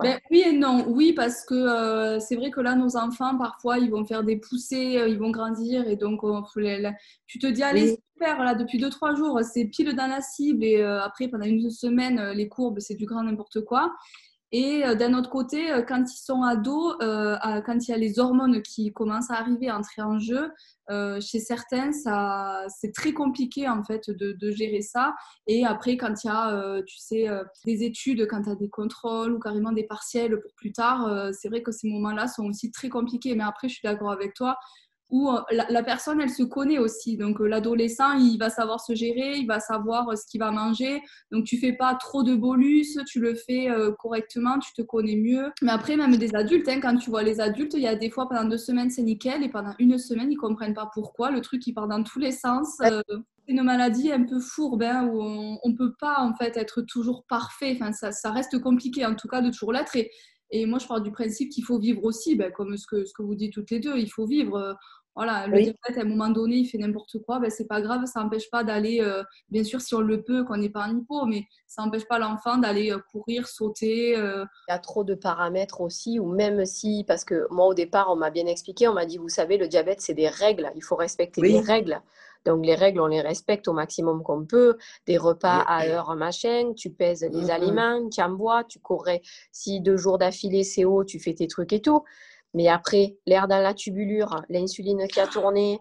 Ben, 0.00 0.20
oui 0.30 0.44
et 0.46 0.52
non. 0.52 0.84
Oui, 0.86 1.12
parce 1.12 1.44
que 1.44 1.54
euh, 1.54 2.20
c'est 2.20 2.36
vrai 2.36 2.52
que 2.52 2.60
là, 2.60 2.76
nos 2.76 2.96
enfants, 2.96 3.36
parfois, 3.36 3.78
ils 3.78 3.90
vont 3.90 4.04
faire 4.04 4.22
des 4.22 4.36
poussées, 4.36 5.04
ils 5.08 5.18
vont 5.18 5.32
grandir 5.32 5.88
et 5.88 5.96
donc 5.96 6.20
tu 7.26 7.40
te 7.40 7.48
dis, 7.48 7.64
allez, 7.64 7.98
super, 8.12 8.44
là, 8.44 8.54
depuis 8.54 8.78
2-3 8.78 9.16
jours, 9.16 9.40
c'est 9.42 9.64
pile 9.64 9.96
dans 9.96 10.06
la 10.06 10.20
cible 10.20 10.62
et 10.62 10.80
après, 10.80 11.26
pendant 11.26 11.46
une 11.46 11.68
semaine, 11.70 12.30
les 12.30 12.48
courbes, 12.48 12.78
c'est 12.78 12.94
du 12.94 13.06
grand 13.06 13.24
n'importe 13.24 13.64
quoi. 13.64 13.92
Et 14.50 14.82
euh, 14.84 14.94
d'un 14.94 15.12
autre 15.12 15.28
côté, 15.28 15.70
euh, 15.70 15.82
quand 15.82 16.02
ils 16.10 16.16
sont 16.16 16.42
ados, 16.42 16.96
euh, 17.02 17.36
quand 17.66 17.86
il 17.86 17.90
y 17.90 17.94
a 17.94 17.98
les 17.98 18.18
hormones 18.18 18.62
qui 18.62 18.92
commencent 18.92 19.30
à 19.30 19.34
arriver, 19.34 19.68
à 19.68 19.76
entrer 19.76 20.02
en 20.02 20.18
jeu, 20.18 20.50
chez 21.20 21.38
certains, 21.38 21.92
ça, 21.92 22.64
c'est 22.68 22.94
très 22.94 23.12
compliqué 23.12 23.68
en 23.68 23.84
fait 23.84 24.08
de, 24.08 24.50
gérer 24.50 24.80
ça. 24.80 25.14
Et 25.46 25.66
après, 25.66 25.98
quand 25.98 26.24
il 26.24 26.28
y 26.28 26.30
a, 26.30 26.80
tu 26.86 26.96
sais, 26.96 27.26
des 27.66 27.84
études, 27.84 28.26
quand 28.26 28.44
tu 28.44 28.48
as 28.48 28.54
des 28.54 28.70
contrôles 28.70 29.34
ou 29.34 29.38
carrément 29.38 29.72
des 29.72 29.84
partiels 29.84 30.40
pour 30.40 30.50
plus 30.54 30.72
tard, 30.72 31.30
c'est 31.34 31.48
vrai 31.48 31.62
que 31.62 31.72
ces 31.72 31.90
moments-là 31.90 32.26
sont 32.26 32.46
aussi 32.46 32.70
très 32.70 32.88
compliqués. 32.88 33.34
Mais 33.34 33.44
après, 33.44 33.68
je 33.68 33.74
suis 33.74 33.82
d'accord 33.86 34.10
avec 34.10 34.32
toi. 34.32 34.56
Où 35.10 35.30
euh, 35.30 35.40
la, 35.50 35.82
personne, 35.82 36.20
elle 36.20 36.30
se 36.30 36.42
connaît 36.42 36.78
aussi. 36.78 37.16
Donc, 37.16 37.40
euh, 37.40 37.46
l'adolescent, 37.46 38.12
il 38.12 38.38
va 38.38 38.50
savoir 38.50 38.80
se 38.80 38.94
gérer, 38.94 39.38
il 39.38 39.46
va 39.46 39.60
savoir 39.60 40.16
ce 40.16 40.26
qu'il 40.26 40.40
va 40.40 40.50
manger. 40.50 41.00
Donc, 41.30 41.44
tu 41.44 41.58
fais 41.58 41.72
pas 41.72 41.94
trop 41.94 42.22
de 42.22 42.34
bolus, 42.34 42.98
tu 43.06 43.20
le 43.20 43.34
fais 43.34 43.68
correctement, 43.98 44.58
tu 44.58 44.72
te 44.72 44.82
connais 44.82 45.16
mieux. 45.16 45.50
Mais 45.62 45.72
après, 45.72 45.96
même 45.96 46.16
des 46.16 46.34
adultes, 46.34 46.68
hein, 46.68 46.80
quand 46.80 46.96
tu 46.96 47.10
vois 47.10 47.22
les 47.22 47.40
adultes, 47.40 47.74
il 47.74 47.82
y 47.82 47.86
a 47.86 47.96
des 47.96 48.10
fois, 48.10 48.28
pendant 48.28 48.44
deux 48.44 48.58
semaines, 48.58 48.90
c'est 48.90 49.02
nickel, 49.02 49.42
et 49.42 49.48
pendant 49.48 49.74
une 49.78 49.98
semaine, 49.98 50.30
ils 50.30 50.36
comprennent 50.36 50.74
pas 50.74 50.90
pourquoi. 50.92 51.30
Le 51.30 51.40
truc, 51.40 51.66
il 51.66 51.72
part 51.72 51.88
dans 51.88 52.02
tous 52.02 52.18
les 52.18 52.32
sens. 52.32 52.76
c'est 52.78 53.02
une 53.48 53.62
maladie 53.62 54.12
un 54.12 54.24
peu 54.24 54.40
fourbe 54.40 54.82
hein, 54.82 55.08
où 55.10 55.22
on 55.22 55.68
ne 55.68 55.74
peut 55.74 55.94
pas 55.98 56.18
en 56.18 56.34
fait 56.34 56.56
être 56.56 56.82
toujours 56.82 57.24
parfait. 57.26 57.72
Enfin, 57.74 57.92
ça, 57.92 58.12
ça, 58.12 58.30
reste 58.30 58.60
compliqué 58.60 59.06
en 59.06 59.14
tout 59.14 59.26
cas 59.26 59.40
de 59.40 59.50
toujours 59.50 59.72
l'être. 59.72 59.96
Et, 59.96 60.10
et 60.50 60.66
moi, 60.66 60.78
je 60.78 60.86
parle 60.86 61.02
du 61.02 61.10
principe 61.10 61.50
qu'il 61.50 61.64
faut 61.64 61.78
vivre 61.78 62.04
aussi, 62.04 62.36
ben, 62.36 62.52
comme 62.52 62.76
ce 62.76 62.86
que, 62.86 63.04
ce 63.04 63.12
que 63.14 63.22
vous 63.22 63.34
dites 63.34 63.54
toutes 63.54 63.70
les 63.70 63.80
deux. 63.80 63.96
Il 63.96 64.10
faut 64.10 64.26
vivre. 64.26 64.76
Euh, 65.18 65.24
voilà, 65.24 65.46
le 65.46 65.60
diabète, 65.60 65.98
à 65.98 66.00
un 66.00 66.04
moment 66.04 66.28
donné, 66.28 66.56
il 66.56 66.66
fait 66.66 66.78
n'importe 66.78 67.18
quoi, 67.24 67.38
ben, 67.40 67.50
c'est 67.50 67.66
pas 67.66 67.80
grave, 67.80 68.04
ça 68.06 68.22
n'empêche 68.22 68.50
pas 68.50 68.64
d'aller, 68.64 69.00
euh, 69.00 69.22
bien 69.50 69.64
sûr, 69.64 69.80
si 69.80 69.94
on 69.94 70.00
le 70.00 70.22
peut, 70.22 70.44
qu'on 70.44 70.56
n'est 70.56 70.68
pas 70.68 70.86
en 70.86 70.96
hypo, 70.96 71.24
mais 71.26 71.44
ça 71.66 71.82
n'empêche 71.84 72.06
pas 72.06 72.18
l'enfant 72.18 72.58
d'aller 72.58 72.92
euh, 72.92 72.98
courir, 73.10 73.48
sauter. 73.48 74.12
Il 74.12 74.46
y 74.68 74.72
a 74.72 74.78
trop 74.78 75.04
de 75.04 75.14
paramètres 75.14 75.80
aussi, 75.80 76.18
ou 76.18 76.32
même 76.32 76.64
si, 76.64 77.04
parce 77.06 77.24
que 77.24 77.46
moi, 77.50 77.66
au 77.66 77.74
départ, 77.74 78.10
on 78.10 78.16
m'a 78.16 78.30
bien 78.30 78.46
expliqué, 78.46 78.88
on 78.88 78.94
m'a 78.94 79.06
dit, 79.06 79.18
vous 79.18 79.28
savez, 79.28 79.58
le 79.58 79.68
diabète, 79.68 80.00
c'est 80.00 80.14
des 80.14 80.28
règles, 80.28 80.70
il 80.76 80.82
faut 80.82 80.96
respecter 80.96 81.40
les 81.40 81.60
règles. 81.60 82.00
Donc 82.44 82.64
les 82.64 82.74
règles, 82.74 83.00
on 83.00 83.06
les 83.06 83.20
respecte 83.20 83.68
au 83.68 83.72
maximum 83.72 84.22
qu'on 84.22 84.44
peut. 84.46 84.76
Des 85.06 85.18
repas 85.18 85.64
à 85.66 85.86
heure, 85.86 86.14
machin, 86.14 86.72
tu 86.76 86.90
pèses 86.90 87.22
les 87.22 87.46
mm-hmm. 87.46 87.50
aliments, 87.50 88.08
tu 88.08 88.22
en 88.22 88.30
bois, 88.30 88.64
tu 88.64 88.78
courrais. 88.78 89.22
Si 89.52 89.80
deux 89.80 89.96
jours 89.96 90.18
d'affilée 90.18 90.64
c'est 90.64 90.84
haut, 90.84 91.04
tu 91.04 91.18
fais 91.18 91.34
tes 91.34 91.46
trucs 91.46 91.72
et 91.72 91.80
tout. 91.80 92.04
Mais 92.54 92.68
après, 92.68 93.16
l'air 93.26 93.48
dans 93.48 93.60
la 93.60 93.74
tubulure, 93.74 94.42
l'insuline 94.48 95.06
qui 95.08 95.20
a 95.20 95.26
tourné, 95.26 95.80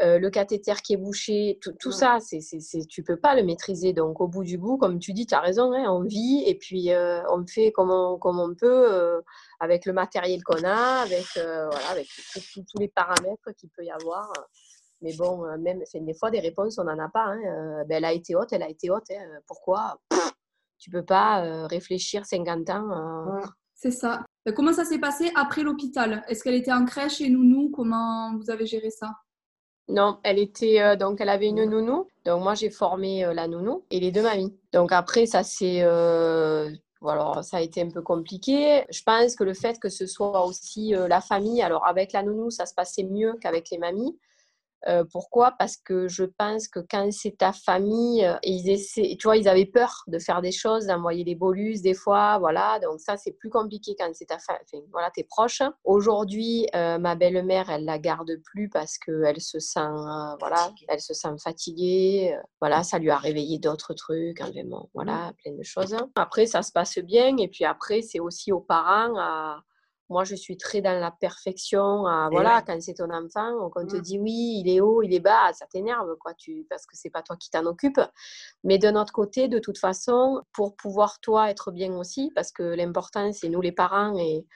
euh, 0.00 0.18
le 0.18 0.30
cathéter 0.30 0.74
qui 0.82 0.92
est 0.94 0.96
bouché, 0.96 1.58
tout, 1.80 1.90
ça, 1.90 2.18
c'est, 2.20 2.40
c'est, 2.40 2.86
tu 2.86 3.02
peux 3.02 3.16
pas 3.16 3.34
le 3.34 3.42
maîtriser. 3.42 3.92
Donc, 3.92 4.20
au 4.20 4.28
bout 4.28 4.44
du 4.44 4.56
bout, 4.56 4.76
comme 4.76 4.98
tu 4.98 5.12
dis, 5.12 5.26
tu 5.26 5.34
as 5.34 5.40
raison, 5.40 5.72
hein, 5.72 5.86
on 5.88 6.02
vit 6.02 6.44
et 6.46 6.54
puis 6.54 6.92
euh, 6.92 7.20
on 7.30 7.44
fait 7.46 7.72
comme 7.72 7.90
on, 7.90 8.16
comme 8.18 8.38
on 8.38 8.54
peut 8.54 8.92
euh, 8.92 9.20
avec 9.58 9.86
le 9.86 9.92
matériel 9.92 10.42
qu'on 10.44 10.62
a, 10.64 11.02
avec, 11.02 11.26
voilà, 11.34 11.88
avec 11.90 12.08
tous 12.34 12.78
les 12.78 12.88
paramètres 12.88 13.50
qu'il 13.56 13.70
peut 13.70 13.84
y 13.84 13.90
avoir. 13.90 14.32
Mais 15.00 15.14
bon, 15.16 15.44
même 15.58 15.82
des 15.94 16.14
fois, 16.14 16.30
des 16.30 16.40
réponses, 16.40 16.78
on 16.78 16.84
n'en 16.84 16.98
a 16.98 17.08
pas. 17.08 17.26
Hein. 17.26 17.84
Ben, 17.88 17.96
elle 17.96 18.04
a 18.04 18.12
été 18.12 18.36
haute, 18.36 18.52
elle 18.52 18.62
a 18.62 18.68
été 18.68 18.90
haute. 18.90 19.10
Hein. 19.10 19.40
Pourquoi? 19.46 20.00
Tu 20.78 20.90
peux 20.90 21.04
pas 21.04 21.66
réfléchir 21.66 22.24
50 22.24 22.70
ans. 22.70 23.40
C'est 23.74 23.90
ça. 23.90 24.24
Ben, 24.46 24.54
comment 24.54 24.72
ça 24.72 24.84
s'est 24.84 24.98
passé 24.98 25.30
après 25.34 25.62
l'hôpital? 25.62 26.24
Est-ce 26.28 26.42
qu'elle 26.42 26.54
était 26.54 26.72
en 26.72 26.84
crèche 26.84 27.20
et 27.20 27.28
nounou? 27.28 27.70
Comment 27.70 28.34
vous 28.36 28.50
avez 28.50 28.66
géré 28.66 28.90
ça? 28.90 29.10
Non, 29.88 30.18
elle 30.22 30.38
était 30.38 30.96
donc 30.98 31.20
elle 31.20 31.30
avait 31.30 31.48
une 31.48 31.64
nounou. 31.64 32.06
Donc 32.26 32.42
moi 32.42 32.54
j'ai 32.54 32.68
formé 32.68 33.22
la 33.32 33.48
nounou 33.48 33.84
et 33.90 34.00
les 34.00 34.12
deux 34.12 34.22
mamies. 34.22 34.54
Donc 34.72 34.92
après 34.92 35.24
ça 35.24 35.42
c'est 35.42 35.80
ça 35.80 37.56
a 37.56 37.60
été 37.60 37.80
un 37.80 37.88
peu 37.88 38.02
compliqué. 38.02 38.84
Je 38.90 39.02
pense 39.02 39.34
que 39.34 39.44
le 39.44 39.54
fait 39.54 39.78
que 39.80 39.88
ce 39.88 40.06
soit 40.06 40.44
aussi 40.44 40.90
la 40.90 41.20
famille, 41.22 41.62
alors 41.62 41.86
avec 41.86 42.12
la 42.12 42.22
nounou, 42.22 42.50
ça 42.50 42.66
se 42.66 42.74
passait 42.74 43.04
mieux 43.04 43.34
qu'avec 43.40 43.70
les 43.70 43.78
mamies. 43.78 44.18
Euh, 44.86 45.04
pourquoi? 45.10 45.52
Parce 45.58 45.76
que 45.76 46.06
je 46.08 46.24
pense 46.24 46.68
que 46.68 46.78
quand 46.78 47.10
c'est 47.10 47.36
ta 47.38 47.52
famille, 47.52 48.24
euh, 48.24 48.36
ils 48.44 48.70
essaient, 48.70 49.16
tu 49.18 49.26
vois, 49.26 49.36
ils 49.36 49.48
avaient 49.48 49.66
peur 49.66 50.04
de 50.06 50.18
faire 50.18 50.40
des 50.40 50.52
choses, 50.52 50.86
d'envoyer 50.86 51.24
des 51.24 51.34
bolus 51.34 51.82
des 51.82 51.94
fois, 51.94 52.38
voilà. 52.38 52.78
Donc 52.80 53.00
ça, 53.00 53.16
c'est 53.16 53.32
plus 53.32 53.50
compliqué 53.50 53.96
quand 53.98 54.08
c'est 54.12 54.26
ta 54.26 54.38
famille, 54.38 54.62
enfin, 54.72 54.84
voilà, 54.92 55.10
tes 55.10 55.24
proches. 55.24 55.62
Aujourd'hui, 55.84 56.68
euh, 56.76 56.98
ma 56.98 57.16
belle-mère, 57.16 57.70
elle 57.70 57.84
la 57.84 57.98
garde 57.98 58.30
plus 58.44 58.68
parce 58.68 58.98
qu'elle 58.98 59.40
se 59.40 59.58
sent, 59.58 59.80
voilà, 60.38 60.72
elle 60.88 61.00
se 61.00 61.14
sent 61.14 61.34
fatiguée. 61.42 62.36
voilà, 62.60 62.82
ça 62.84 62.98
lui 62.98 63.10
a 63.10 63.16
réveillé 63.16 63.58
d'autres 63.58 63.94
trucs, 63.94 64.40
vraiment, 64.40 64.88
voilà, 64.94 65.32
plein 65.42 65.52
de 65.52 65.62
choses. 65.62 65.96
Après, 66.14 66.46
ça 66.46 66.62
se 66.62 66.72
passe 66.72 66.98
bien, 66.98 67.36
et 67.38 67.48
puis 67.48 67.64
après, 67.64 68.02
c'est 68.02 68.20
aussi 68.20 68.52
aux 68.52 68.60
parents 68.60 69.18
à 69.18 69.62
moi, 70.08 70.24
je 70.24 70.34
suis 70.34 70.56
très 70.56 70.80
dans 70.80 70.98
la 70.98 71.10
perfection. 71.10 72.02
voilà, 72.30 72.62
quand 72.62 72.80
c'est 72.80 72.94
ton 72.94 73.10
enfant, 73.10 73.70
on 73.74 73.86
te 73.86 73.96
mmh. 73.96 74.00
dit 74.00 74.18
oui, 74.18 74.62
il 74.64 74.68
est 74.68 74.80
haut, 74.80 75.02
il 75.02 75.12
est 75.14 75.20
bas, 75.20 75.52
ça 75.52 75.66
t'énerve, 75.66 76.16
quoi, 76.18 76.34
tu, 76.34 76.66
parce 76.70 76.86
que 76.86 76.96
c'est 76.96 77.10
pas 77.10 77.22
toi 77.22 77.36
qui 77.36 77.50
t'en 77.50 77.66
occupe. 77.66 78.00
Mais 78.64 78.78
de 78.78 78.90
notre 78.90 79.12
côté, 79.12 79.48
de 79.48 79.58
toute 79.58 79.78
façon, 79.78 80.42
pour 80.52 80.76
pouvoir 80.76 81.20
toi 81.20 81.50
être 81.50 81.70
bien 81.70 81.92
aussi, 81.94 82.32
parce 82.34 82.52
que 82.52 82.62
l'important, 82.62 83.32
c'est 83.32 83.48
nous 83.48 83.60
les 83.60 83.72
parents 83.72 84.16
et 84.16 84.46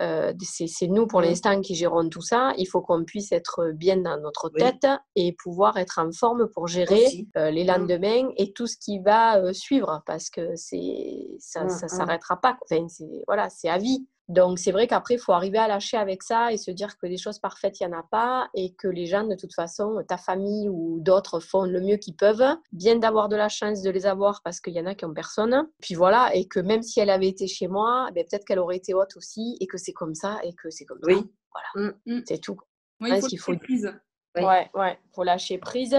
euh, 0.00 0.32
c'est 0.40 0.86
nous 0.86 1.06
pour 1.06 1.20
mmh. 1.20 1.24
l'instant 1.24 1.60
qui 1.60 1.74
gérons 1.74 2.08
tout 2.08 2.22
ça. 2.22 2.52
Il 2.56 2.66
faut 2.66 2.80
qu'on 2.80 3.04
puisse 3.04 3.32
être 3.32 3.72
bien 3.72 3.96
dans 3.96 4.18
notre 4.20 4.48
tête 4.50 4.86
et 5.16 5.34
pouvoir 5.34 5.76
être 5.76 5.98
en 5.98 6.12
forme 6.12 6.48
pour 6.54 6.68
gérer 6.68 7.26
euh, 7.36 7.50
les 7.50 7.64
mmh. 7.64 7.66
lendemains 7.66 8.28
et 8.36 8.52
tout 8.52 8.66
ce 8.66 8.76
qui 8.76 9.00
va 9.00 9.38
euh, 9.38 9.52
suivre 9.52 10.02
parce 10.06 10.30
que 10.30 10.54
ça 10.56 11.64
ne 11.64 11.68
s'arrêtera 11.68 12.40
pas. 12.40 12.56
Enfin, 12.70 12.86
voilà, 13.26 13.48
c'est 13.48 13.68
à 13.68 13.78
vie. 13.78 14.06
Donc, 14.28 14.58
c'est 14.58 14.72
vrai 14.72 14.86
qu'après, 14.86 15.14
il 15.14 15.18
faut 15.18 15.32
arriver 15.32 15.58
à 15.58 15.68
lâcher 15.68 15.96
avec 15.96 16.22
ça 16.22 16.52
et 16.52 16.58
se 16.58 16.70
dire 16.70 16.98
que 16.98 17.06
des 17.06 17.16
choses 17.16 17.38
parfaites, 17.38 17.80
il 17.80 17.86
n'y 17.86 17.94
en 17.94 17.98
a 17.98 18.02
pas 18.02 18.48
et 18.54 18.74
que 18.74 18.86
les 18.86 19.06
gens, 19.06 19.26
de 19.26 19.34
toute 19.34 19.54
façon, 19.54 20.02
ta 20.06 20.18
famille 20.18 20.68
ou 20.68 20.98
d'autres 21.00 21.40
font 21.40 21.62
le 21.62 21.80
mieux 21.80 21.96
qu'ils 21.96 22.16
peuvent. 22.16 22.44
Bien 22.72 22.96
d'avoir 22.96 23.28
de 23.28 23.36
la 23.36 23.48
chance 23.48 23.82
de 23.82 23.90
les 23.90 24.04
avoir 24.04 24.42
parce 24.42 24.60
qu'il 24.60 24.74
y 24.74 24.80
en 24.80 24.86
a 24.86 24.94
qui 24.94 25.06
ont 25.06 25.14
personne. 25.14 25.68
Puis 25.80 25.94
voilà, 25.94 26.30
et 26.34 26.46
que 26.46 26.60
même 26.60 26.82
si 26.82 27.00
elle 27.00 27.10
avait 27.10 27.28
été 27.28 27.46
chez 27.46 27.68
moi, 27.68 28.10
ben, 28.14 28.24
peut-être 28.24 28.44
qu'elle 28.44 28.58
aurait 28.58 28.76
été 28.76 28.92
haute 28.92 29.16
aussi 29.16 29.56
et 29.60 29.66
que 29.66 29.78
c'est 29.78 29.94
comme 29.94 30.14
ça 30.14 30.38
et 30.42 30.52
que 30.54 30.68
c'est 30.68 30.84
comme 30.84 31.00
oui. 31.04 31.14
ça. 31.14 31.22
Voilà, 31.52 31.92
mmh, 32.06 32.12
mmh. 32.12 32.22
c'est 32.26 32.38
tout. 32.38 32.58
Oui, 33.00 33.10
il 33.10 33.38
faut, 33.38 33.52
lâcher 33.52 33.58
prise. 33.58 33.92
Ouais, 34.36 34.70
ouais, 34.74 34.98
faut 35.14 35.24
lâcher 35.24 35.58
prise. 35.58 35.96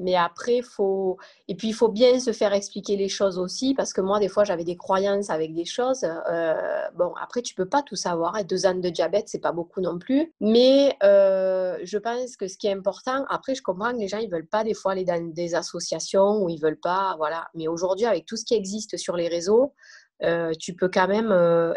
Mais 0.00 0.16
après, 0.16 0.60
faut. 0.62 1.18
Et 1.48 1.54
puis, 1.54 1.68
il 1.68 1.72
faut 1.72 1.88
bien 1.88 2.18
se 2.18 2.32
faire 2.32 2.52
expliquer 2.52 2.96
les 2.96 3.08
choses 3.08 3.38
aussi, 3.38 3.74
parce 3.74 3.92
que 3.92 4.00
moi, 4.00 4.18
des 4.18 4.28
fois, 4.28 4.44
j'avais 4.44 4.64
des 4.64 4.76
croyances 4.76 5.30
avec 5.30 5.54
des 5.54 5.64
choses. 5.64 6.04
Euh, 6.04 6.54
bon, 6.94 7.12
après, 7.20 7.42
tu 7.42 7.54
peux 7.54 7.68
pas 7.68 7.82
tout 7.82 7.96
savoir. 7.96 8.36
Et 8.38 8.44
deux 8.44 8.66
ans 8.66 8.74
de 8.74 8.88
diabète, 8.88 9.28
c'est 9.28 9.40
pas 9.40 9.52
beaucoup 9.52 9.80
non 9.80 9.98
plus. 9.98 10.32
Mais 10.40 10.96
euh, 11.02 11.78
je 11.84 11.98
pense 11.98 12.36
que 12.36 12.48
ce 12.48 12.56
qui 12.56 12.66
est 12.66 12.72
important, 12.72 13.24
après, 13.28 13.54
je 13.54 13.62
comprends 13.62 13.92
que 13.92 13.98
les 13.98 14.08
gens, 14.08 14.18
ils 14.18 14.30
veulent 14.30 14.48
pas 14.48 14.64
des 14.64 14.74
fois 14.74 14.92
aller 14.92 15.04
dans 15.04 15.32
des 15.32 15.54
associations 15.54 16.42
ou 16.42 16.48
ils 16.48 16.60
veulent 16.60 16.80
pas. 16.80 17.14
Voilà. 17.16 17.46
Mais 17.54 17.68
aujourd'hui, 17.68 18.06
avec 18.06 18.26
tout 18.26 18.36
ce 18.36 18.44
qui 18.44 18.54
existe 18.54 18.96
sur 18.96 19.16
les 19.16 19.28
réseaux, 19.28 19.74
euh, 20.22 20.52
tu 20.58 20.74
peux 20.74 20.88
quand 20.88 21.08
même 21.08 21.32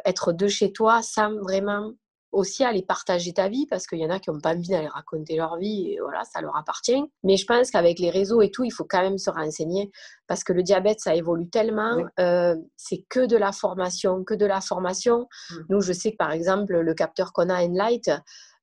être 0.05 0.33
de 0.33 0.47
chez 0.47 0.71
toi 0.71 1.01
sans 1.03 1.35
vraiment 1.37 1.93
aussi 2.31 2.63
aller 2.63 2.83
partager 2.83 3.33
ta 3.33 3.47
vie 3.47 3.65
parce 3.67 3.87
qu'il 3.87 3.99
y 3.99 4.05
en 4.05 4.09
a 4.09 4.19
qui 4.19 4.29
n'ont 4.29 4.39
pas 4.39 4.53
envie 4.53 4.69
d'aller 4.69 4.87
raconter 4.87 5.35
leur 5.35 5.57
vie 5.57 5.91
et 5.91 5.99
voilà, 6.01 6.23
ça 6.23 6.41
leur 6.41 6.55
appartient. 6.55 7.01
Mais 7.23 7.37
je 7.37 7.45
pense 7.45 7.71
qu'avec 7.71 7.99
les 7.99 8.09
réseaux 8.09 8.41
et 8.41 8.51
tout, 8.51 8.63
il 8.63 8.71
faut 8.71 8.85
quand 8.87 9.01
même 9.01 9.17
se 9.17 9.29
renseigner 9.29 9.91
parce 10.27 10.43
que 10.43 10.53
le 10.53 10.63
diabète, 10.63 10.99
ça 10.99 11.15
évolue 11.15 11.49
tellement. 11.49 11.97
Euh, 12.19 12.55
c'est 12.75 13.05
que 13.09 13.25
de 13.25 13.37
la 13.37 13.51
formation, 13.51 14.23
que 14.23 14.33
de 14.33 14.45
la 14.45 14.61
formation. 14.61 15.27
Mmh. 15.49 15.55
Nous, 15.69 15.81
je 15.81 15.93
sais 15.93 16.11
que 16.11 16.17
par 16.17 16.31
exemple, 16.31 16.77
le 16.77 16.93
capteur 16.93 17.31
qu'on 17.33 17.49
a 17.49 17.63
Enlight, 17.63 18.09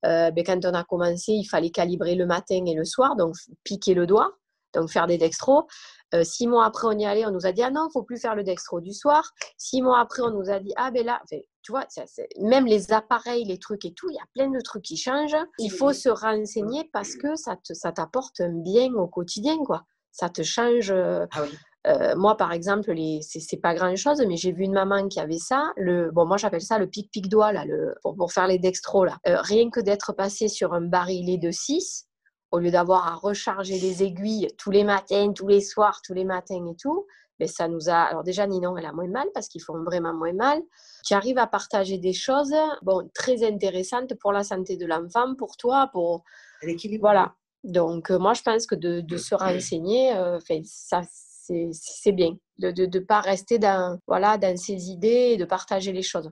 euh, 0.05 0.31
ben, 0.31 0.45
quand 0.45 0.65
on 0.65 0.75
a 0.75 0.85
commencé, 0.85 1.33
il 1.33 1.45
fallait 1.45 1.71
calibrer 1.71 2.15
le 2.15 2.27
matin 2.27 2.65
et 2.67 2.75
le 2.75 2.85
soir, 2.85 3.17
donc 3.17 3.35
piquer 3.63 3.95
le 3.95 4.07
doigt, 4.07 4.33
donc 4.75 4.91
faire 4.91 5.07
des 5.07 5.19
dextros. 5.19 5.67
Euh, 6.15 6.23
six 6.23 6.47
mois 6.47 6.65
après, 6.67 6.87
on 6.87 6.99
y 6.99 7.07
allait, 7.07 7.27
on 7.27 7.31
nous 7.31 7.47
a 7.47 7.53
dit 7.53 7.63
ah 7.63 7.71
non, 7.71 7.89
il 7.89 7.93
faut 7.93 8.03
plus 8.03 8.21
faire 8.21 8.35
le 8.35 8.45
dextro 8.45 8.81
du 8.81 8.93
soir. 8.93 9.33
Six 9.59 9.83
mois 9.83 10.01
après, 10.01 10.23
on 10.23 10.31
nous 10.31 10.51
a 10.51 10.61
dit 10.61 10.73
ah 10.77 10.91
ben 10.91 11.05
là, 11.05 11.21
tu 11.31 11.73
vois, 11.73 11.87
même 12.41 12.67
les 12.67 12.93
appareils, 12.93 13.45
les 13.45 13.59
trucs 13.59 13.85
et 13.85 13.95
tout, 13.95 14.09
il 14.11 14.15
y 14.15 14.19
a 14.19 14.27
plein 14.35 14.51
de 14.51 14.61
trucs 14.61 14.83
qui 14.83 14.97
changent. 14.97 15.37
Il 15.59 15.71
faut 15.71 15.93
se 15.93 16.09
renseigner 16.09 16.89
parce 16.93 17.17
que 17.17 17.37
ça, 17.37 17.57
ça 17.63 17.91
t'apporte 17.91 18.41
un 18.41 18.53
bien 18.53 18.93
au 18.95 19.09
quotidien, 19.09 19.57
quoi. 19.65 19.83
Ça 20.13 20.29
te 20.29 20.43
change. 20.43 20.93
Euh, 20.93 21.27
ah 21.33 21.43
euh, 21.87 22.15
moi, 22.17 22.37
par 22.37 22.53
exemple, 22.53 22.93
les... 22.93 23.21
c'est 23.21 23.59
pas 23.59 23.75
grand 23.75 23.95
chose, 23.97 24.23
mais 24.27 24.37
j'ai 24.37 24.53
vu 24.53 24.65
une 24.65 24.73
maman 24.73 25.09
qui 25.09 25.21
avait 25.21 25.39
ça. 25.39 25.73
Le... 25.77 26.11
Bon, 26.13 26.25
moi, 26.25 26.39
j'appelle 26.39 26.63
ça 26.63 26.79
le 26.79 26.87
pic-pic-doigt, 26.87 27.53
là, 27.53 27.67
le... 27.67 27.95
pour, 28.03 28.17
pour, 28.17 28.33
faire 28.33 28.47
les 28.47 28.59
dextros, 28.59 29.05
là. 29.05 29.19
rien 29.25 29.69
que 29.69 29.81
d'être 29.81 30.15
passé 30.15 30.49
sur 30.49 30.73
un 30.73 30.81
barillet 30.81 31.37
de 31.37 31.51
6, 31.51 32.07
au 32.55 32.61
lieu 32.61 32.71
d'avoir 32.71 33.09
à 33.09 33.17
recharger 33.17 33.81
les 33.81 34.05
aiguilles 34.05 34.47
tous 34.57 34.71
les 34.71 34.85
matins, 34.85 35.33
tous 35.33 35.49
les 35.49 35.61
soirs, 35.61 36.01
tous 36.05 36.15
les 36.15 36.25
matins 36.25 36.65
et 36.71 36.77
tout, 36.77 37.05
mais 37.41 37.49
ça 37.49 37.67
nous 37.67 37.91
a. 37.91 37.97
Alors, 37.97 38.23
déjà, 38.23 38.47
Ninon, 38.47 38.77
elle 38.79 38.87
a 38.87 38.93
moins 38.93 39.09
mal 39.09 39.27
parce 39.35 39.49
qu'ils 39.49 39.61
font 39.61 39.83
vraiment 39.83 40.15
moins 40.15 40.33
mal. 40.33 40.63
Tu 41.05 41.15
arrives 41.15 41.39
à 41.39 41.49
partager 41.49 41.99
des 41.99 42.13
choses 42.13 42.55
bon, 42.83 43.11
très 43.13 43.45
intéressantes 43.45 44.15
pour 44.21 44.33
la 44.33 44.45
santé 44.45 44.77
de 44.77 44.87
l'enfant, 44.87 45.35
pour 45.37 45.57
toi, 45.57 45.91
pour. 45.93 46.23
L'équilibre. 46.63 47.03
Voilà. 47.03 47.35
Donc, 47.65 48.13
euh, 48.13 48.21
moi, 48.21 48.35
je 48.35 48.43
pense 48.43 48.67
que 48.67 48.77
de, 48.77 49.01
de 49.01 49.17
se 49.17 49.35
renseigner, 49.35 50.15
euh, 50.17 50.39
ça, 50.63 51.03
c'est 51.11 52.13
bien. 52.13 52.37
De 52.59 52.87
ne 52.87 52.99
pas 53.01 53.21
rester 53.21 53.59
dans, 53.59 53.99
voilà, 54.07 54.39
dans 54.39 54.57
ses 54.57 54.91
idées 54.91 55.33
et 55.33 55.37
de 55.37 55.45
partager 55.45 55.93
les 55.93 56.03
choses. 56.03 56.31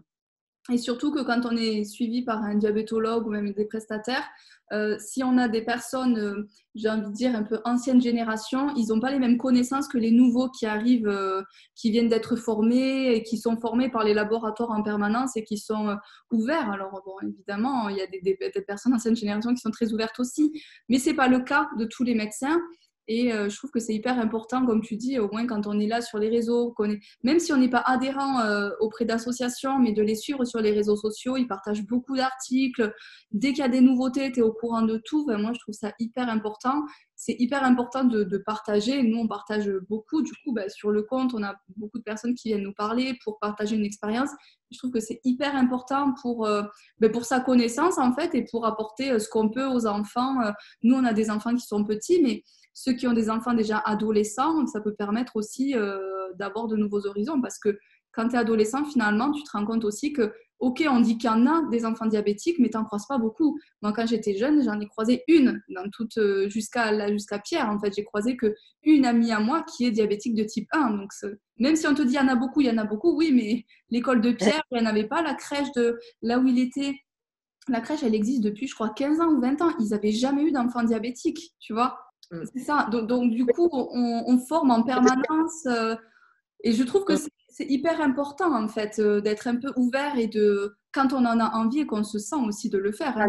Et 0.71 0.79
surtout 0.79 1.11
que 1.11 1.23
quand 1.23 1.45
on 1.45 1.57
est 1.57 1.85
suivi 1.85 2.23
par 2.23 2.43
un 2.43 2.55
diabétologue 2.55 3.27
ou 3.27 3.31
même 3.31 3.53
des 3.53 3.65
prestataires, 3.65 4.29
euh, 4.73 4.97
si 4.99 5.23
on 5.23 5.37
a 5.37 5.49
des 5.49 5.63
personnes, 5.63 6.19
euh, 6.19 6.49
j'ai 6.75 6.89
envie 6.89 7.09
de 7.09 7.13
dire, 7.13 7.35
un 7.35 7.43
peu 7.43 7.61
ancienne 7.65 8.01
génération, 8.01 8.73
ils 8.75 8.89
n'ont 8.89 9.01
pas 9.01 9.11
les 9.11 9.19
mêmes 9.19 9.37
connaissances 9.37 9.87
que 9.89 9.99
les 9.99 10.13
nouveaux 10.13 10.49
qui 10.49 10.65
arrivent, 10.65 11.09
euh, 11.09 11.43
qui 11.75 11.91
viennent 11.91 12.09
d'être 12.09 12.37
formés 12.37 13.13
et 13.13 13.23
qui 13.23 13.37
sont 13.37 13.59
formés 13.59 13.91
par 13.91 14.05
les 14.05 14.15
laboratoires 14.15 14.71
en 14.71 14.83
permanence 14.83 15.37
et 15.37 15.45
qui 15.45 15.59
sont 15.59 15.97
ouverts. 16.31 16.71
Alors, 16.71 17.03
bon, 17.05 17.29
évidemment, 17.29 17.89
il 17.89 17.99
y 17.99 18.01
a 18.01 18.07
des, 18.07 18.63
personnes 18.67 18.95
ancienne 18.95 19.17
génération 19.17 19.53
qui 19.53 19.61
sont 19.61 19.71
très 19.71 19.93
ouvertes 19.93 20.19
aussi, 20.21 20.53
mais 20.89 20.99
ce 20.99 21.11
n'est 21.11 21.17
pas 21.17 21.29
le 21.29 21.41
cas 21.41 21.69
de 21.77 21.85
tous 21.85 22.05
les 22.05 22.15
médecins. 22.15 22.59
Et 23.09 23.33
euh, 23.33 23.49
je 23.49 23.57
trouve 23.57 23.71
que 23.71 23.81
c'est 23.81 23.95
hyper 23.95 24.19
important, 24.21 24.65
comme 24.65 24.81
tu 24.81 24.97
dis, 24.97 25.19
au 25.19 25.29
moins 25.31 25.47
quand 25.47 25.67
on 25.67 25.79
est 25.81 25.89
là 25.89 26.01
sur 26.01 26.19
les 26.19 26.29
réseaux, 26.29 26.75
même 27.25 27.41
si 27.41 27.53
on 27.53 27.57
n'est 27.57 27.69
pas 27.69 27.83
adhérent 27.85 28.41
euh, 28.41 28.71
auprès 28.79 29.05
d'associations, 29.05 29.79
mais 29.81 29.93
de 29.93 30.03
les 30.03 30.15
suivre 30.15 30.45
sur 30.45 30.61
les 30.61 30.71
réseaux 30.71 30.97
sociaux, 30.97 31.37
ils 31.37 31.49
partagent 31.49 31.85
beaucoup 31.85 32.17
d'articles. 32.17 32.95
Dès 33.33 33.49
qu'il 33.49 33.59
y 33.59 33.63
a 33.63 33.69
des 33.69 33.81
nouveautés, 33.81 34.31
tu 34.31 34.39
es 34.39 34.43
au 34.43 34.53
courant 34.53 34.83
de 34.83 35.03
tout. 35.05 35.27
moi, 35.27 35.53
je 35.53 35.59
trouve 35.59 35.75
ça 35.75 35.93
hyper 35.99 36.29
important. 36.29 36.85
C'est 37.17 37.37
hyper 37.39 37.65
important 37.65 38.05
de, 38.05 38.39
partager. 38.39 39.03
Nous, 39.03 39.19
on 39.19 39.29
partage 39.29 39.71
beaucoup. 39.89 40.23
Du 40.23 40.33
coup, 40.45 40.53
bah, 40.53 40.69
sur 40.69 40.91
le 40.91 41.03
compte, 41.03 41.35
on 41.35 41.43
a 41.43 41.55
beaucoup 41.77 41.99
de 41.99 42.05
personnes 42.05 42.35
qui 42.35 42.49
viennent 42.49 42.63
nous 42.63 42.75
parler 42.75 43.19
pour 43.25 43.39
partager 43.39 43.77
une 43.77 43.85
expérience. 43.85 44.31
Je 44.71 44.79
trouve 44.79 44.91
que 44.91 45.01
c'est 45.01 45.21
hyper 45.25 45.55
important 45.55 46.15
pour, 46.21 46.49
bah, 46.99 47.09
pour 47.11 47.25
sa 47.25 47.41
connaissance, 47.41 47.99
en 47.99 48.13
fait, 48.13 48.35
et 48.35 48.45
pour 48.45 48.65
apporter 48.67 49.19
ce 49.19 49.29
qu'on 49.29 49.51
peut 49.51 49.67
aux 49.67 49.87
enfants. 49.87 50.37
Nous, 50.83 50.95
on 50.95 51.05
a 51.05 51.13
des 51.13 51.31
enfants 51.31 51.55
qui 51.55 51.67
sont 51.67 51.85
petits, 51.85 52.21
mais 52.23 52.43
ceux 52.75 52.93
qui 52.93 53.07
ont 53.07 53.13
des 53.13 53.31
enfants 53.31 53.55
déjà 53.55 53.79
adolescents, 53.79 54.67
ça 54.67 54.81
peut 54.81 54.95
permettre 54.95 55.37
aussi 55.37 55.75
euh, 55.77 55.99
d'avoir 56.39 56.69
de 56.69 56.77
nouveaux 56.77 57.07
horizons 57.07 57.41
parce 57.41 57.59
que 57.59 57.79
quand 58.13 58.29
tu 58.29 58.35
es 58.35 58.39
adolescent, 58.39 58.85
finalement, 58.85 59.33
tu 59.33 59.43
te 59.43 59.51
rends 59.53 59.65
compte 59.65 59.85
aussi 59.85 60.13
que, 60.13 60.33
ok, 60.59 60.85
on 60.89 61.01
dit 61.01 61.17
qu'il 61.17 61.31
y 61.31 61.33
en 61.33 61.47
a 61.47 61.67
des 61.71 61.85
enfants 61.85 62.07
diabétiques, 62.07 62.59
mais 62.59 62.69
tu 62.69 62.77
n'en 62.77 62.85
croises 62.85 63.07
pas 63.07 63.19
beaucoup. 63.19 63.59
Moi, 63.81 63.93
quand 63.93 64.07
j'étais 64.07 64.37
jeune, 64.37 64.63
j'en 64.63 64.79
ai 64.81 64.87
croisé 64.87 65.25
une, 65.29 65.63
dans 65.71 65.89
toute, 65.91 66.19
euh, 66.19 66.49
jusqu'à, 66.49 67.11
jusqu'à 67.11 67.39
Pierre. 67.39 67.69
En 67.71 67.81
fait, 67.81 67.95
j'ai 67.95 68.05
croisé 68.05 68.37
qu'une 68.37 69.07
amie 69.07 69.33
à 69.33 69.41
moi 69.41 69.63
qui 69.63 69.87
est 69.87 69.91
diabétique 69.91 70.35
de 70.35 70.45
type 70.45 70.69
1. 70.73 70.91
Donc, 70.91 71.11
même 71.59 71.75
si 71.75 71.87
on 71.87 71.95
te 71.95 72.03
dit 72.03 72.13
il 72.13 72.17
y 72.17 72.21
en 72.21 72.29
a 72.29 72.37
beaucoup, 72.37 72.61
il 72.61 72.67
y 72.67 72.71
en 72.71 72.79
a 72.79 72.85
beaucoup, 72.85 73.17
oui, 73.17 73.33
mais 73.33 73.65
l'école 73.91 74.21
de 74.21 74.33
Pierre, 74.33 74.63
il 74.71 74.79
n'y 74.79 74.87
en 74.87 74.91
avait 74.91 75.09
pas. 75.09 75.23
La 75.23 75.35
crèche 75.35 75.73
de 75.75 75.99
là 76.21 76.39
où 76.39 76.47
il 76.47 76.59
était, 76.59 76.95
la 77.69 77.81
crèche, 77.81 78.03
elle 78.03 78.15
existe 78.15 78.43
depuis, 78.43 78.67
je 78.67 78.75
crois, 78.75 78.91
15 78.91 79.21
ans 79.21 79.29
ou 79.29 79.41
20 79.41 79.63
ans. 79.63 79.73
Ils 79.81 79.89
n'avaient 79.89 80.13
jamais 80.13 80.43
eu 80.43 80.53
d'enfants 80.53 80.85
diabétiques, 80.85 81.55
tu 81.61 81.73
vois. 81.73 81.99
Mm. 82.33 82.45
C'est 82.53 82.65
ça. 82.65 82.89
Donc, 82.91 83.31
du 83.31 83.47
coup, 83.47 83.69
on, 83.73 84.39
forme 84.39 84.71
en 84.71 84.83
permanence. 84.83 85.67
Euh, 85.67 85.95
et 86.65 86.73
je 86.73 86.83
trouve 86.83 87.05
que 87.05 87.13
mm. 87.13 87.29
c'est 87.49 87.67
hyper 87.67 88.01
important, 88.01 88.53
en 88.55 88.69
fait, 88.69 88.99
euh, 88.99 89.21
d'être 89.21 89.47
un 89.47 89.57
peu 89.57 89.73
ouvert 89.77 90.19
et 90.19 90.27
de, 90.27 90.75
quand 90.93 91.13
on 91.13 91.25
en 91.25 91.39
a 91.39 91.55
envie 91.55 91.81
et 91.81 91.87
qu'on 91.87 92.05
se 92.05 92.19
sent 92.19 92.37
aussi 92.47 92.71
de 92.71 92.79
le 92.79 92.93
faire. 92.93 93.17
Hein. 93.19 93.27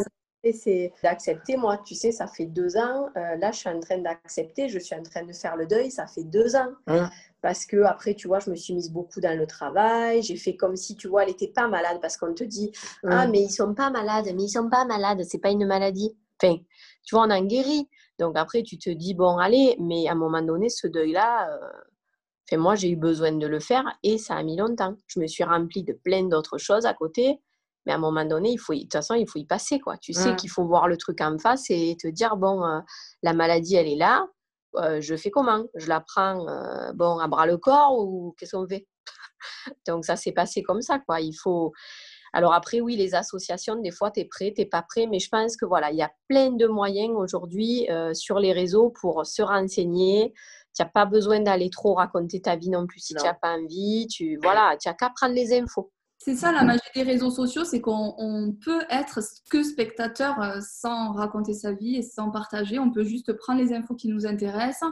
c'est 0.54 0.94
d'accepter. 1.04 1.58
Moi, 1.58 1.80
tu 1.86 1.96
sais, 1.96 2.12
ça 2.12 2.28
fait 2.28 2.46
deux 2.46 2.78
ans. 2.78 3.10
Euh, 3.18 3.36
là, 3.36 3.52
je 3.52 3.60
suis 3.60 3.70
en 3.70 3.80
train 3.80 3.98
d'accepter. 3.98 4.70
Je 4.70 4.80
suis 4.80 4.96
en 4.96 5.04
train 5.04 5.24
de 5.24 5.34
faire 5.34 5.58
le 5.58 5.68
deuil. 5.68 5.92
Ça 5.92 6.08
fait 6.08 6.24
deux 6.24 6.56
ans. 6.56 6.72
Parce 7.42 7.66
que 7.66 7.84
après, 7.84 8.14
tu 8.14 8.30
vois, 8.30 8.40
je 8.40 8.50
me 8.50 8.56
suis 8.56 8.74
mise 8.74 8.90
beaucoup 8.90 9.20
dans 9.20 9.38
le 9.38 9.46
travail. 9.46 10.24
J'ai 10.24 10.38
fait 10.38 10.56
comme 10.56 10.78
si, 10.78 10.96
tu 10.96 11.10
vois, 11.10 11.24
elle 11.24 11.30
n'était 11.30 11.52
pas 11.54 11.68
malade. 11.68 11.98
Parce 12.02 12.16
qu'on 12.16 12.34
te 12.34 12.46
dit, 12.46 12.72
ah, 13.06 13.28
mais 13.28 13.42
ils 13.42 13.52
sont 13.52 13.74
pas 13.74 13.90
malades. 13.90 14.28
Mais 14.34 14.44
ils 14.44 14.50
sont 14.50 14.70
pas 14.70 14.86
malades. 14.86 15.24
C'est 15.28 15.40
pas 15.40 15.50
une 15.50 15.66
maladie. 15.66 16.16
Enfin, 16.42 16.56
tu 17.04 17.16
vois, 17.16 17.26
on 17.26 17.32
en 17.32 17.44
guérit. 17.44 17.90
Donc 18.20 18.38
après, 18.38 18.64
tu 18.64 18.78
te 18.78 18.90
dis, 18.90 19.14
bon, 19.14 19.38
allez, 19.38 19.76
mais 19.80 20.08
à 20.08 20.12
un 20.12 20.16
moment 20.16 20.42
donné, 20.42 20.70
ce 20.70 20.88
deuil-là, 20.88 21.50
euh, 21.52 22.58
moi, 22.58 22.76
j'ai 22.76 22.90
eu 22.90 22.96
besoin 22.96 23.32
de 23.32 23.48
le 23.48 23.60
faire 23.60 23.84
et 24.04 24.18
ça 24.18 24.36
a 24.36 24.44
mis 24.44 24.56
longtemps. 24.56 24.96
Je 25.08 25.20
me 25.20 25.28
suis 25.28 25.44
remplie 25.44 25.84
de 25.84 25.94
plein 25.94 26.24
d'autres 26.24 26.58
choses 26.58 26.86
à 26.86 26.94
côté. 26.94 27.40
Mais 27.86 27.92
à 27.92 27.96
un 27.96 28.00
moment 28.00 28.24
donné, 28.24 28.52
il 28.52 28.60
faut, 28.60 28.74
de 28.74 28.82
toute 28.82 28.94
façon, 28.94 29.16
il 29.16 29.28
faut 29.28 29.40
y 29.40 29.46
passer. 29.46 29.80
Quoi. 29.80 29.98
Tu 29.98 30.14
sais 30.14 30.34
mmh. 30.34 30.36
qu'il 30.38 30.50
faut 30.50 30.66
voir 30.66 30.88
le 30.88 30.96
truc 30.96 31.20
en 31.20 31.38
face 31.38 31.70
et 31.70 31.98
te 32.00 32.08
dire, 32.08 32.38
bon, 32.38 32.64
euh, 32.66 32.80
la 33.24 33.34
maladie, 33.34 33.76
elle 33.76 33.88
est 33.88 33.98
là. 33.98 34.26
Euh, 34.76 35.02
je 35.02 35.16
fais 35.16 35.32
comment? 35.32 35.66
Je 35.76 35.88
la 35.88 36.00
prends 36.00 36.46
bon, 36.94 37.20
à 37.20 37.28
bras 37.28 37.46
le 37.46 37.58
corps 37.58 37.98
ou 37.98 38.36
qu'est-ce 38.38 38.56
qu'on 38.56 38.68
fait? 38.68 38.88
Donc 39.88 40.06
ça 40.06 40.16
s'est 40.16 40.32
passé 40.32 40.64
comme 40.64 40.82
ça. 40.82 41.00
Quoi. 41.00 41.20
Il 41.20 41.34
faut, 41.34 41.74
alors 42.34 42.54
après, 42.54 42.82
oui, 42.82 42.96
les 42.96 43.14
associations, 43.14 43.76
des 43.76 43.92
fois, 43.92 44.10
tu 44.10 44.22
es 44.22 44.26
prêt, 44.26 44.52
tu 44.56 44.62
n'es 44.62 44.68
pas 44.68 44.82
prêt, 44.82 45.06
mais 45.06 45.20
je 45.20 45.30
pense 45.30 45.56
que 45.56 45.66
voilà, 45.66 45.92
il 45.92 45.98
y 45.98 46.02
a 46.02 46.12
plein 46.28 46.52
de 46.52 46.66
moyens 46.66 47.12
aujourd'hui 47.16 47.88
euh, 47.92 48.16
sur 48.16 48.40
les 48.40 48.52
réseaux 48.52 48.90
pour 48.90 49.26
se 49.26 49.44
renseigner. 49.44 50.34
Tu 50.76 50.82
n'as 50.82 50.90
pas 50.90 51.06
besoin 51.06 51.42
d'aller 51.42 51.70
trop 51.70 51.94
raconter 51.94 52.42
ta 52.42 52.56
vie 52.56 52.70
non 52.70 52.88
plus 52.88 53.00
si 53.00 53.14
tu 53.14 53.24
n'as 53.24 53.36
pas 53.36 53.56
envie. 53.56 54.08
Tu 54.08 54.40
voilà, 54.42 54.76
tu 54.82 54.88
n'as 54.90 54.96
qu'à 54.96 55.12
prendre 55.16 55.36
les 55.36 55.54
infos. 55.54 55.92
C'est 56.18 56.36
ça 56.36 56.52
la 56.54 56.64
magie 56.64 56.80
des 56.96 57.04
réseaux 57.04 57.30
sociaux, 57.30 57.66
c'est 57.66 57.82
qu'on 57.82 58.56
peut 58.64 58.82
être 58.90 59.20
que 59.52 59.62
spectateur 59.62 60.42
euh, 60.42 60.60
sans 60.62 61.12
raconter 61.12 61.54
sa 61.54 61.74
vie 61.74 61.98
et 61.98 62.02
sans 62.02 62.32
partager. 62.32 62.80
On 62.80 62.92
peut 62.92 63.04
juste 63.04 63.34
prendre 63.34 63.62
les 63.62 63.74
infos 63.74 63.94
qui 63.94 64.08
nous 64.08 64.26
intéressent 64.26 64.90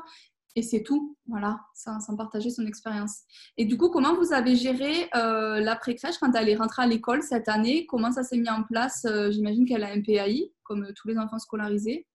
et 0.55 0.61
c'est 0.61 0.83
tout, 0.83 1.17
voilà, 1.27 1.59
sans, 1.73 1.99
partager 2.17 2.49
son 2.49 2.65
expérience. 2.65 3.21
Et 3.57 3.65
du 3.65 3.77
coup, 3.77 3.89
comment 3.89 4.15
vous 4.15 4.33
avez 4.33 4.55
géré 4.55 5.09
euh, 5.15 5.59
l'après-crèche 5.59 6.17
quand 6.19 6.33
elle 6.35 6.49
est 6.49 6.55
rentrée 6.55 6.83
à 6.83 6.87
l'école 6.87 7.23
cette 7.23 7.47
année? 7.47 7.85
Comment 7.85 8.11
ça 8.11 8.23
s'est 8.23 8.37
mis 8.37 8.49
en 8.49 8.63
place? 8.63 9.05
Euh, 9.05 9.31
J'imagine 9.31 9.65
qu'elle 9.65 9.83
a 9.83 9.91
un 9.91 10.01
PAI, 10.01 10.51
comme 10.63 10.87
tous 10.95 11.07
les 11.07 11.17
enfants 11.17 11.39
scolarisés. 11.39 12.07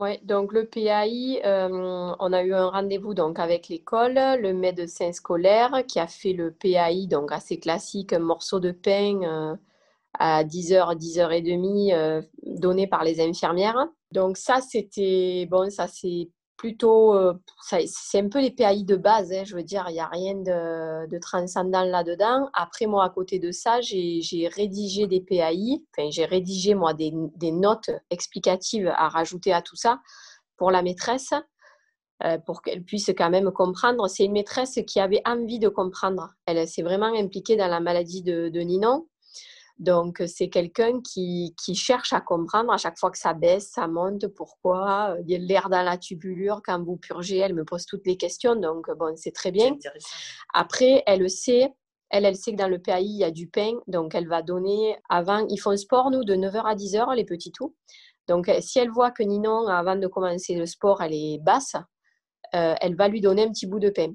Oui, 0.00 0.18
donc 0.22 0.52
le 0.52 0.66
PAI, 0.66 1.40
euh, 1.44 2.14
on 2.20 2.32
a 2.32 2.42
eu 2.44 2.54
un 2.54 2.68
rendez-vous 2.68 3.14
donc 3.14 3.40
avec 3.40 3.68
l'école, 3.68 4.14
le 4.14 4.52
médecin 4.52 5.10
scolaire 5.12 5.82
qui 5.88 5.98
a 5.98 6.06
fait 6.06 6.34
le 6.34 6.52
PAI, 6.52 7.08
donc 7.08 7.32
assez 7.32 7.58
classique, 7.58 8.12
un 8.12 8.20
morceau 8.20 8.60
de 8.60 8.70
pain 8.70 9.58
à 10.16 10.44
10h, 10.44 10.96
10h30 10.96 12.28
donné 12.44 12.86
par 12.86 13.02
les 13.02 13.20
infirmières. 13.20 13.88
Donc 14.12 14.36
ça, 14.36 14.60
c'était, 14.60 15.48
bon, 15.50 15.68
ça 15.68 15.88
c'est 15.88 16.30
plutôt, 16.58 17.14
euh, 17.14 17.32
c'est 17.62 18.18
un 18.18 18.28
peu 18.28 18.40
les 18.40 18.50
PAI 18.50 18.82
de 18.82 18.96
base, 18.96 19.32
hein, 19.32 19.44
je 19.46 19.54
veux 19.54 19.62
dire, 19.62 19.86
il 19.88 19.94
n'y 19.94 20.00
a 20.00 20.08
rien 20.08 20.34
de, 20.34 21.18
transcendant 21.20 21.84
là-dedans. 21.84 22.50
Après, 22.52 22.86
moi, 22.86 23.04
à 23.04 23.10
côté 23.10 23.38
de 23.38 23.52
ça, 23.52 23.80
j'ai 23.80 24.50
rédigé 24.54 25.06
des 25.06 25.20
PAI, 25.20 25.80
enfin, 25.96 26.10
j'ai 26.10 26.26
rédigé, 26.26 26.74
moi, 26.74 26.92
des, 26.92 27.12
notes 27.52 27.90
explicatives 28.10 28.88
à 28.88 29.08
rajouter 29.08 29.52
à 29.52 29.62
tout 29.62 29.76
ça 29.76 30.00
pour 30.56 30.70
la 30.70 30.82
maîtresse, 30.82 31.32
euh, 32.24 32.36
pour 32.38 32.62
qu'elle 32.62 32.82
puisse 32.82 33.10
quand 33.16 33.30
même 33.30 33.52
comprendre. 33.52 34.08
C'est 34.08 34.24
une 34.24 34.32
maîtresse 34.32 34.80
qui 34.86 34.98
avait 34.98 35.22
envie 35.24 35.60
de 35.60 35.68
comprendre. 35.68 36.34
Elle 36.46 36.66
s'est 36.66 36.82
vraiment 36.82 37.14
impliquée 37.14 37.56
dans 37.56 37.68
la 37.68 37.80
maladie 37.80 38.22
de, 38.22 38.48
de 38.48 38.60
Ninon. 38.60 39.06
Donc, 39.78 40.22
c'est 40.26 40.48
quelqu'un 40.48 41.00
qui, 41.00 41.54
cherche 41.74 42.12
à 42.12 42.20
comprendre 42.20 42.72
à 42.72 42.78
chaque 42.78 42.98
fois 42.98 43.10
que 43.10 43.18
ça 43.18 43.32
baisse, 43.32 43.70
ça 43.70 43.86
monte, 43.86 44.26
pourquoi, 44.28 45.16
il 45.24 45.30
y 45.30 45.36
a 45.36 45.38
l'air 45.38 45.68
dans 45.68 45.82
la 45.82 45.96
tubulure, 45.96 46.62
quand 46.64 46.82
vous 46.82 46.96
purgez, 46.96 47.38
elle 47.38 47.54
me 47.54 47.64
pose 47.64 47.86
toutes 47.86 48.04
les 48.04 48.16
questions, 48.16 48.56
donc 48.56 48.90
bon, 48.98 49.14
c'est 49.16 49.32
très 49.32 49.52
bien. 49.52 49.76
Après, 50.52 51.04
elle 51.06 51.30
sait, 51.30 51.72
elle, 52.10 52.24
elle 52.24 52.34
sait 52.34 52.52
que 52.52 52.56
dans 52.56 52.68
le 52.68 52.80
PAI, 52.80 53.04
il 53.04 53.18
y 53.18 53.24
a 53.24 53.30
du 53.30 53.48
pain, 53.48 53.74
donc 53.86 54.16
elle 54.16 54.26
va 54.26 54.42
donner, 54.42 54.96
avant, 55.08 55.46
ils 55.48 55.58
font 55.58 55.76
sport, 55.76 56.10
nous, 56.10 56.24
de 56.24 56.34
9h 56.34 56.62
à 56.64 56.74
10h, 56.74 57.14
les 57.14 57.24
petits 57.24 57.52
tout. 57.52 57.76
Donc, 58.26 58.50
si 58.60 58.78
elle 58.78 58.90
voit 58.90 59.12
que 59.12 59.22
Ninon, 59.22 59.68
avant 59.68 59.96
de 59.96 60.06
commencer 60.08 60.54
le 60.56 60.66
sport, 60.66 61.02
elle 61.02 61.14
est 61.14 61.38
basse, 61.38 61.76
euh, 62.54 62.74
elle 62.80 62.96
va 62.96 63.08
lui 63.08 63.20
donner 63.20 63.44
un 63.44 63.50
petit 63.50 63.66
bout 63.66 63.78
de 63.78 63.90
pain. 63.90 64.12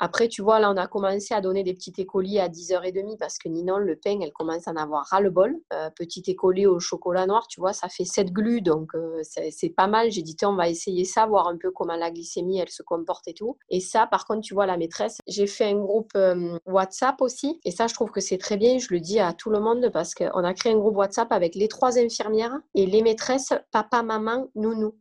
Après, 0.00 0.28
tu 0.28 0.42
vois, 0.42 0.58
là, 0.58 0.70
on 0.70 0.76
a 0.76 0.86
commencé 0.86 1.34
à 1.34 1.40
donner 1.40 1.62
des 1.62 1.74
petits 1.74 1.92
écoliers 1.98 2.40
à 2.40 2.48
10h30 2.48 3.16
parce 3.18 3.38
que 3.38 3.48
Ninon, 3.48 3.78
le 3.78 3.96
pain, 3.96 4.18
elle 4.20 4.32
commence 4.32 4.66
à 4.66 4.72
en 4.72 4.76
avoir 4.76 5.06
ras-le-bol. 5.06 5.56
Euh, 5.72 5.90
petit 5.90 6.22
écolier 6.26 6.66
au 6.66 6.80
chocolat 6.80 7.26
noir, 7.26 7.46
tu 7.46 7.60
vois, 7.60 7.72
ça 7.72 7.88
fait 7.88 8.04
7 8.04 8.32
glues, 8.32 8.60
donc 8.60 8.94
euh, 8.94 9.22
c'est 9.22 9.68
pas 9.70 9.86
mal. 9.86 10.10
J'ai 10.10 10.22
dit, 10.22 10.36
on 10.42 10.56
va 10.56 10.68
essayer 10.68 11.04
ça, 11.04 11.26
voir 11.26 11.46
un 11.48 11.56
peu 11.56 11.70
comment 11.70 11.96
la 11.96 12.10
glycémie, 12.10 12.58
elle 12.58 12.70
se 12.70 12.82
comporte 12.82 13.28
et 13.28 13.34
tout. 13.34 13.56
Et 13.70 13.80
ça, 13.80 14.06
par 14.06 14.26
contre, 14.26 14.40
tu 14.40 14.54
vois, 14.54 14.66
la 14.66 14.76
maîtresse, 14.76 15.18
j'ai 15.26 15.46
fait 15.46 15.66
un 15.66 15.76
groupe 15.76 16.12
euh, 16.16 16.58
WhatsApp 16.66 17.20
aussi. 17.20 17.60
Et 17.64 17.70
ça, 17.70 17.86
je 17.86 17.94
trouve 17.94 18.10
que 18.10 18.20
c'est 18.20 18.38
très 18.38 18.56
bien. 18.56 18.78
Je 18.78 18.88
le 18.90 19.00
dis 19.00 19.20
à 19.20 19.32
tout 19.32 19.50
le 19.50 19.60
monde 19.60 19.90
parce 19.92 20.14
qu'on 20.14 20.44
a 20.44 20.54
créé 20.54 20.72
un 20.72 20.78
groupe 20.78 20.96
WhatsApp 20.96 21.30
avec 21.32 21.54
les 21.54 21.68
trois 21.68 21.98
infirmières 21.98 22.58
et 22.74 22.86
les 22.86 23.02
maîtresses, 23.02 23.52
papa, 23.70 24.02
maman, 24.02 24.48
nounou 24.54 24.94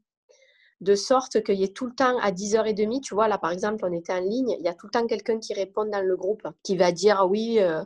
de 0.83 0.95
sorte 0.95 1.43
qu'il 1.43 1.55
y 1.55 1.63
ait 1.63 1.73
tout 1.73 1.85
le 1.87 1.95
temps 1.95 2.17
à 2.19 2.31
10h30, 2.31 3.01
tu 3.01 3.13
vois, 3.13 3.27
là 3.27 3.37
par 3.37 3.51
exemple, 3.51 3.85
on 3.87 3.93
était 3.93 4.13
en 4.13 4.19
ligne, 4.19 4.55
il 4.59 4.63
y 4.63 4.67
a 4.67 4.73
tout 4.73 4.87
le 4.87 4.91
temps 4.91 5.07
quelqu'un 5.07 5.39
qui 5.39 5.53
répond 5.53 5.85
dans 5.85 6.05
le 6.05 6.15
groupe, 6.15 6.47
qui 6.63 6.75
va 6.75 6.91
dire 6.91 7.25
oui, 7.29 7.59
euh, 7.59 7.83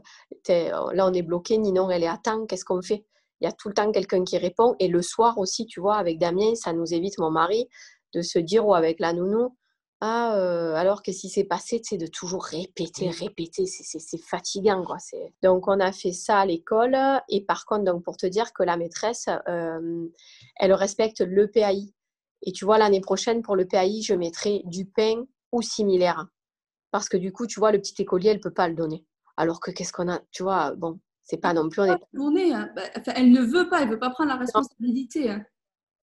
là 0.47 1.07
on 1.07 1.13
est 1.13 1.21
bloqué, 1.21 1.57
Ninon 1.57 1.89
elle 1.89 2.03
est 2.03 2.07
à 2.07 2.17
temps, 2.17 2.45
qu'est-ce 2.45 2.65
qu'on 2.65 2.81
fait? 2.81 3.05
Il 3.39 3.45
y 3.45 3.47
a 3.47 3.51
tout 3.51 3.67
le 3.67 3.75
temps 3.75 3.91
quelqu'un 3.91 4.23
qui 4.23 4.37
répond. 4.39 4.75
Et 4.79 4.87
le 4.87 5.03
soir 5.03 5.37
aussi, 5.37 5.67
tu 5.67 5.79
vois, 5.79 5.97
avec 5.97 6.17
Damien, 6.17 6.55
ça 6.55 6.73
nous 6.73 6.91
évite, 6.91 7.19
mon 7.19 7.29
mari, 7.29 7.69
de 8.13 8.23
se 8.23 8.39
dire 8.39 8.65
ou 8.65 8.73
avec 8.73 8.99
la 8.99 9.13
nounou, 9.13 9.55
ah, 9.99 10.35
euh, 10.37 10.75
alors 10.75 11.01
qu'est-ce 11.01 11.21
qui 11.21 11.29
s'est 11.29 11.43
passé 11.43 11.81
C'est 11.83 11.97
de 11.97 12.05
toujours 12.05 12.43
répéter, 12.43 13.09
répéter, 13.09 13.65
c'est 13.65 14.21
fatigant. 14.21 14.83
Quoi. 14.83 14.97
Donc, 15.41 15.67
on 15.67 15.79
a 15.79 15.91
fait 15.91 16.11
ça 16.11 16.39
à 16.39 16.45
l'école. 16.45 16.95
Et 17.29 17.43
par 17.43 17.65
contre, 17.65 17.83
donc, 17.83 18.03
pour 18.03 18.15
te 18.15 18.27
dire 18.27 18.53
que 18.53 18.61
la 18.61 18.77
maîtresse, 18.77 19.27
euh, 19.47 20.07
elle 20.57 20.73
respecte 20.73 21.21
le 21.21 21.47
PAI. 21.47 21.91
Et 22.47 22.51
tu 22.53 22.65
vois, 22.65 22.77
l'année 22.79 23.01
prochaine, 23.01 23.41
pour 23.43 23.55
le 23.57 23.65
PAI, 23.67 24.01
je 24.01 24.13
mettrai 24.15 24.61
du 24.65 24.85
pain 24.85 25.25
ou 25.51 25.61
similaire. 25.61 26.25
Parce 26.91 27.09
que 27.09 27.17
du 27.17 27.33
coup, 27.33 27.45
tu 27.45 27.59
vois, 27.59 27.73
le 27.73 27.77
petit 27.79 28.01
écolier, 28.01 28.29
elle 28.29 28.37
ne 28.37 28.41
peut 28.41 28.53
pas 28.53 28.69
le 28.69 28.73
donner. 28.73 29.05
Alors 29.35 29.59
que 29.59 29.69
qu'est-ce 29.69 29.91
qu'on 29.91 30.09
a? 30.09 30.21
Tu 30.31 30.43
vois, 30.43 30.73
bon, 30.75 30.99
C'est 31.23 31.37
pas 31.41 31.53
non 31.53 31.67
plus. 31.67 31.81
On 31.81 31.93
est... 31.93 31.97
Tourner, 32.15 32.53
hein. 32.53 32.69
Bah, 32.73 32.83
enfin, 32.97 33.11
elle 33.17 33.31
ne 33.31 33.41
veut 33.41 33.67
pas, 33.69 33.81
elle 33.81 33.89
veut 33.89 33.99
pas 33.99 34.09
prendre 34.11 34.29
la 34.29 34.37
responsabilité. 34.37 35.29
hein. 35.29 35.45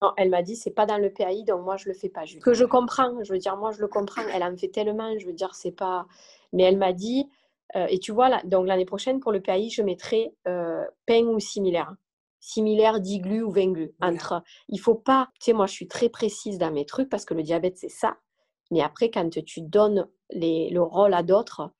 Non, 0.03 0.11
elle 0.17 0.29
m'a 0.29 0.43
dit 0.43 0.55
c'est 0.55 0.71
pas 0.71 0.85
dans 0.85 0.97
le 0.99 1.11
PAI, 1.11 1.43
donc 1.43 1.63
moi 1.63 1.77
je 1.77 1.87
le 1.89 1.95
fais 1.95 2.09
pas. 2.09 2.25
Julie. 2.25 2.41
Que 2.41 2.53
je 2.53 2.65
comprends, 2.65 3.23
je 3.23 3.33
veux 3.33 3.39
dire, 3.39 3.57
moi 3.57 3.71
je 3.71 3.79
le 3.79 3.87
comprends. 3.87 4.21
Elle 4.31 4.43
en 4.43 4.55
fait 4.55 4.67
tellement, 4.67 5.17
je 5.17 5.25
veux 5.25 5.33
dire, 5.33 5.55
c'est 5.55 5.71
pas. 5.71 6.05
Mais 6.53 6.63
elle 6.63 6.77
m'a 6.77 6.93
dit, 6.93 7.27
euh, 7.75 7.87
et 7.89 7.97
tu 7.97 8.11
vois, 8.11 8.29
là, 8.29 8.41
donc 8.43 8.67
l'année 8.67 8.85
prochaine 8.85 9.19
pour 9.19 9.31
le 9.31 9.41
PAI, 9.41 9.69
je 9.69 9.81
mettrai 9.81 10.31
euh, 10.47 10.83
pain 11.07 11.23
ou 11.25 11.39
similaire. 11.39 11.95
Similaire, 12.45 12.99
10 12.99 13.19
glu 13.19 13.43
ou 13.43 13.51
20 13.51 13.71
glu. 13.71 13.91
Voilà. 13.99 14.13
Entre, 14.13 14.43
il 14.69 14.79
faut 14.79 14.95
pas, 14.95 15.29
tu 15.39 15.45
sais, 15.45 15.53
moi 15.53 15.65
je 15.67 15.73
suis 15.73 15.87
très 15.87 16.09
précise 16.09 16.57
dans 16.57 16.71
mes 16.71 16.85
trucs 16.85 17.09
parce 17.09 17.25
que 17.25 17.33
le 17.33 17.43
diabète 17.43 17.77
c'est 17.77 17.89
ça. 17.89 18.17
Mais 18.71 18.81
après, 18.81 19.11
quand 19.11 19.29
tu 19.45 19.61
donnes 19.61 20.07
les, 20.31 20.69
le 20.71 20.81
rôle 20.81 21.13
à 21.13 21.23
d'autres, 21.23 21.71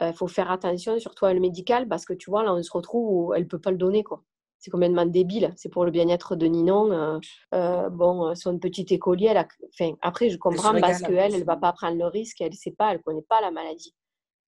il 0.00 0.14
faut 0.14 0.28
faire 0.28 0.50
attention, 0.50 0.98
surtout 0.98 1.26
à 1.26 1.34
le 1.34 1.40
médical, 1.40 1.86
parce 1.86 2.06
que 2.06 2.14
tu 2.14 2.30
vois, 2.30 2.42
là 2.44 2.54
on 2.54 2.62
se 2.62 2.70
retrouve 2.72 3.06
où 3.10 3.34
elle 3.34 3.46
peut 3.46 3.58
pas 3.58 3.70
le 3.70 3.76
donner, 3.76 4.02
quoi. 4.02 4.22
C'est 4.60 4.70
complètement 4.70 5.06
débile. 5.06 5.52
C'est 5.56 5.70
pour 5.70 5.86
le 5.86 5.90
bien-être 5.90 6.36
de 6.36 6.46
Ninon. 6.46 6.92
euh, 6.92 7.18
euh, 7.54 7.88
bon, 7.88 8.26
euh, 8.26 8.34
son 8.34 8.58
petit 8.58 8.86
écolier, 8.90 9.28
elle 9.28 9.38
a... 9.38 9.48
enfin, 9.72 9.94
après, 10.02 10.28
je 10.28 10.36
comprends 10.36 10.78
parce 10.78 11.00
qu'elle, 11.00 11.34
elle 11.34 11.44
va 11.44 11.54
oui. 11.54 11.60
pas 11.60 11.72
prendre 11.72 11.96
le 11.96 12.06
risque. 12.06 12.42
Elle 12.42 12.52
sait 12.52 12.70
pas, 12.72 12.92
elle 12.92 13.00
connaît 13.00 13.22
pas 13.22 13.40
la 13.40 13.50
maladie. 13.50 13.94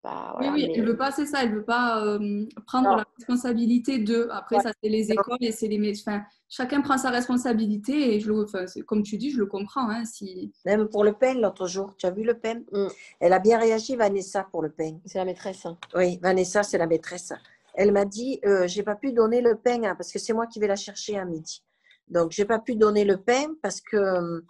Bah, 0.04 0.34
voilà, 0.38 0.54
oui, 0.54 0.62
oui, 0.64 0.68
mais- 0.70 0.78
elle 0.80 0.86
veut 0.86 0.96
pas, 0.98 1.12
c'est 1.12 1.26
ça, 1.26 1.44
elle 1.44 1.54
veut 1.54 1.66
pas 1.66 2.06
euh, 2.06 2.46
prendre 2.66 2.90
Non. 2.92 2.96
la 2.98 3.06
responsabilité 3.18 3.98
de. 4.00 4.28
Après, 4.32 4.58
Ouais. 4.58 4.62
ça, 4.64 4.72
c'est 4.82 4.90
les 4.90 5.12
écoles 5.12 5.38
et 5.42 5.52
c'est 5.52 5.68
les 5.68 5.80
médecins. 5.80 6.18
Enfin, 6.18 6.26
chacun 6.48 6.82
prend 6.82 6.98
sa 6.98 7.10
responsabilité 7.10 8.16
et 8.16 8.20
je 8.20 8.30
le, 8.32 8.44
enfin, 8.44 8.66
comme 8.86 9.04
tu 9.04 9.18
dis, 9.18 9.32
je 9.32 9.40
le 9.40 9.48
comprends. 9.48 9.90
Hein, 9.90 10.06
si... 10.06 10.54
Même 10.66 10.88
pour 10.88 11.04
le 11.04 11.14
pain, 11.14 11.34
l'autre 11.34 11.68
jour, 11.68 11.94
tu 11.98 12.06
as 12.06 12.12
vu 12.12 12.24
le 12.24 12.36
pain 12.36 12.62
Mm. 12.72 12.88
Elle 13.20 13.34
a 13.34 13.40
bien 13.40 13.58
réagi, 13.60 13.96
Vanessa, 13.96 14.48
pour 14.52 14.62
le 14.62 14.70
pain. 14.70 14.98
C'est 15.06 15.18
la 15.18 15.26
maîtresse. 15.26 15.66
hein. 15.66 15.78
Oui, 15.96 16.20
Vanessa, 16.22 16.64
c'est 16.64 16.78
la 16.78 16.88
maîtresse. 16.88 17.34
Elle 17.74 17.92
m'a 17.92 18.06
dit, 18.06 18.40
euh, 18.46 18.68
j'ai 18.68 18.84
pas 18.84 18.96
pu 18.96 19.12
donner 19.14 19.42
le 19.42 19.56
pain 19.56 19.84
hein, 19.84 19.96
parce 19.96 20.12
que 20.12 20.20
c'est 20.20 20.34
moi 20.34 20.48
qui 20.48 20.60
vais 20.60 20.68
la 20.68 20.76
chercher 20.76 21.18
à 21.18 21.26
midi. 21.26 21.64
Donc, 22.08 22.32
j'ai 22.32 22.46
pas 22.46 22.60
pu 22.60 22.76
donner 22.76 23.04
le 23.04 23.18
pain 23.18 23.48
parce 23.62 23.82
que, 23.82 23.98
euh, 23.98 24.42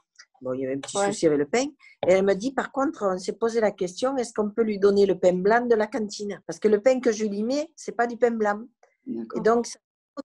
bon, 0.41 0.53
il 0.53 0.61
y 0.61 0.65
avait 0.65 0.75
un 0.75 0.79
petit 0.79 0.97
Ouais. 0.97 1.07
souci 1.07 1.27
avec 1.27 1.39
le 1.39 1.45
pain. 1.47 1.65
Et 2.07 2.11
elle 2.13 2.23
me 2.25 2.33
dit, 2.33 2.51
par 2.51 2.71
contre, 2.71 3.05
on 3.05 3.17
s'est 3.17 3.33
posé 3.33 3.59
la 3.61 3.71
question, 3.71 4.15
est-ce 4.17 4.33
qu'on 4.33 4.49
peut 4.49 4.63
lui 4.63 4.79
donner 4.79 5.05
le 5.05 5.17
pain 5.19 5.33
blanc 5.33 5.65
de 5.65 5.75
la 5.75 5.87
cantine? 5.87 6.41
Parce 6.47 6.59
que 6.59 6.67
le 6.67 6.81
pain 6.81 6.99
que 6.99 7.11
je 7.11 7.25
lui 7.25 7.43
mets, 7.43 7.71
c'est 7.75 7.91
pas 7.95 8.07
du 8.07 8.17
pain 8.17 8.31
blanc. 8.31 8.61
Et 9.35 9.39
donc, 9.39 9.67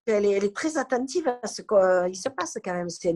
est, 0.07 0.11
elle 0.12 0.25
est 0.44 0.55
très 0.55 0.77
attentive 0.79 1.29
à 1.29 1.46
ce 1.46 1.62
qu'il 1.62 2.16
se 2.16 2.29
passe 2.31 2.59
quand 2.64 2.75
même. 2.75 2.88
C'est 2.88 3.12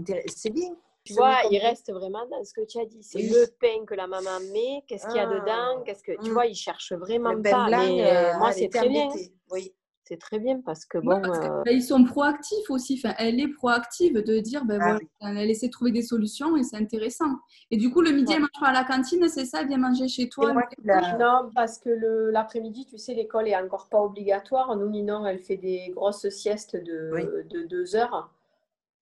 bien. 0.50 0.70
Tu 1.04 1.12
vois, 1.14 1.36
il 1.52 1.58
reste 1.58 1.92
vraiment 1.92 2.26
dans 2.26 2.42
ce 2.42 2.52
que 2.52 2.62
tu 2.66 2.80
as 2.80 2.84
dit. 2.84 2.98
C'est 3.00 3.18
Oui. 3.18 3.28
le 3.30 3.46
pain 3.60 3.84
que 3.86 3.94
la 3.94 4.08
maman 4.08 4.40
met, 4.52 4.82
qu'est-ce 4.88 5.06
qu'il 5.06 5.16
y 5.16 5.20
a 5.20 5.28
Ah. 5.30 5.34
dedans, 5.38 5.82
qu'est-ce 5.84 6.02
que 6.02 6.20
tu 6.20 6.30
Mm. 6.30 6.32
vois, 6.32 6.46
il 6.46 6.54
cherche 6.56 6.92
vraiment 6.94 7.32
Le 7.32 7.42
pain 7.42 7.50
pas. 7.50 7.66
blanc, 7.68 7.78
mais 7.78 8.04
euh, 8.34 8.38
moi, 8.38 8.50
c'est 8.52 8.68
très 8.68 8.88
bien. 8.88 9.08
Oui. 9.52 9.72
C'est 10.08 10.18
très 10.20 10.38
bien 10.38 10.60
parce 10.64 10.84
que 10.84 10.98
bon, 10.98 11.20
parce 11.20 11.40
que, 11.40 11.44
euh, 11.46 11.62
ben, 11.64 11.74
ils 11.74 11.82
sont 11.82 12.04
proactifs 12.04 12.70
aussi. 12.70 13.00
Enfin, 13.02 13.12
elle 13.18 13.40
est 13.40 13.48
proactive 13.48 14.22
de 14.22 14.38
dire, 14.38 14.64
ben 14.64 14.78
Ah 14.80 14.98
voilà, 15.20 15.42
elle 15.42 15.50
essaie 15.50 15.66
de 15.66 15.72
trouver 15.72 15.90
des 15.90 16.02
solutions 16.02 16.56
et 16.56 16.62
c'est 16.62 16.76
intéressant. 16.76 17.40
Et 17.72 17.76
du 17.76 17.90
coup, 17.90 18.02
le 18.02 18.12
midi, 18.12 18.28
Ouais. 18.30 18.34
elle 18.36 18.42
mange 18.42 18.60
pas 18.60 18.68
à 18.68 18.72
la 18.72 18.84
cantine, 18.84 19.28
c'est 19.28 19.44
ça, 19.44 19.62
elle 19.62 19.66
vient 19.68 19.78
manger 19.78 20.06
chez 20.06 20.28
toi. 20.28 20.52
Moi 20.52 20.62
l'a- 20.84 21.18
Non, 21.18 21.50
parce 21.56 21.78
que 21.78 21.88
le- 21.88 22.30
l'après-midi, 22.30 22.86
tu 22.86 22.98
sais, 22.98 23.14
l'école 23.14 23.48
est 23.48 23.56
encore 23.56 23.88
pas 23.88 24.00
obligatoire. 24.00 24.76
Nous, 24.76 24.88
Ninon, 24.88 25.26
elle 25.26 25.40
fait 25.40 25.56
des 25.56 25.90
grosses 25.92 26.28
siestes 26.28 26.76
de, 26.76 27.10
Oui. 27.12 27.24
de 27.50 27.64
deux 27.64 27.96
heures. 27.96 28.30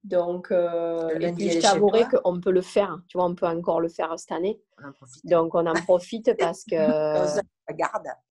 Donc, 0.05 0.51
euh, 0.53 1.11
et 1.21 1.33
puis 1.33 1.51
je 1.51 1.61
t'avouerai 1.61 2.05
qu'on 2.05 2.41
peut 2.41 2.51
le 2.51 2.61
faire. 2.63 2.99
Tu 3.09 3.19
vois, 3.19 3.27
on 3.27 3.35
peut 3.35 3.47
encore 3.47 3.81
le 3.81 3.89
faire 3.89 4.19
cette 4.19 4.33
année. 4.33 4.59
On 4.83 4.89
en 4.89 4.93
profite. 4.93 5.27
Donc, 5.27 5.55
on 5.55 5.67
en 5.67 5.75
profite 5.75 6.35
parce 6.39 6.65
que, 6.65 6.77
Dans. 6.77 7.43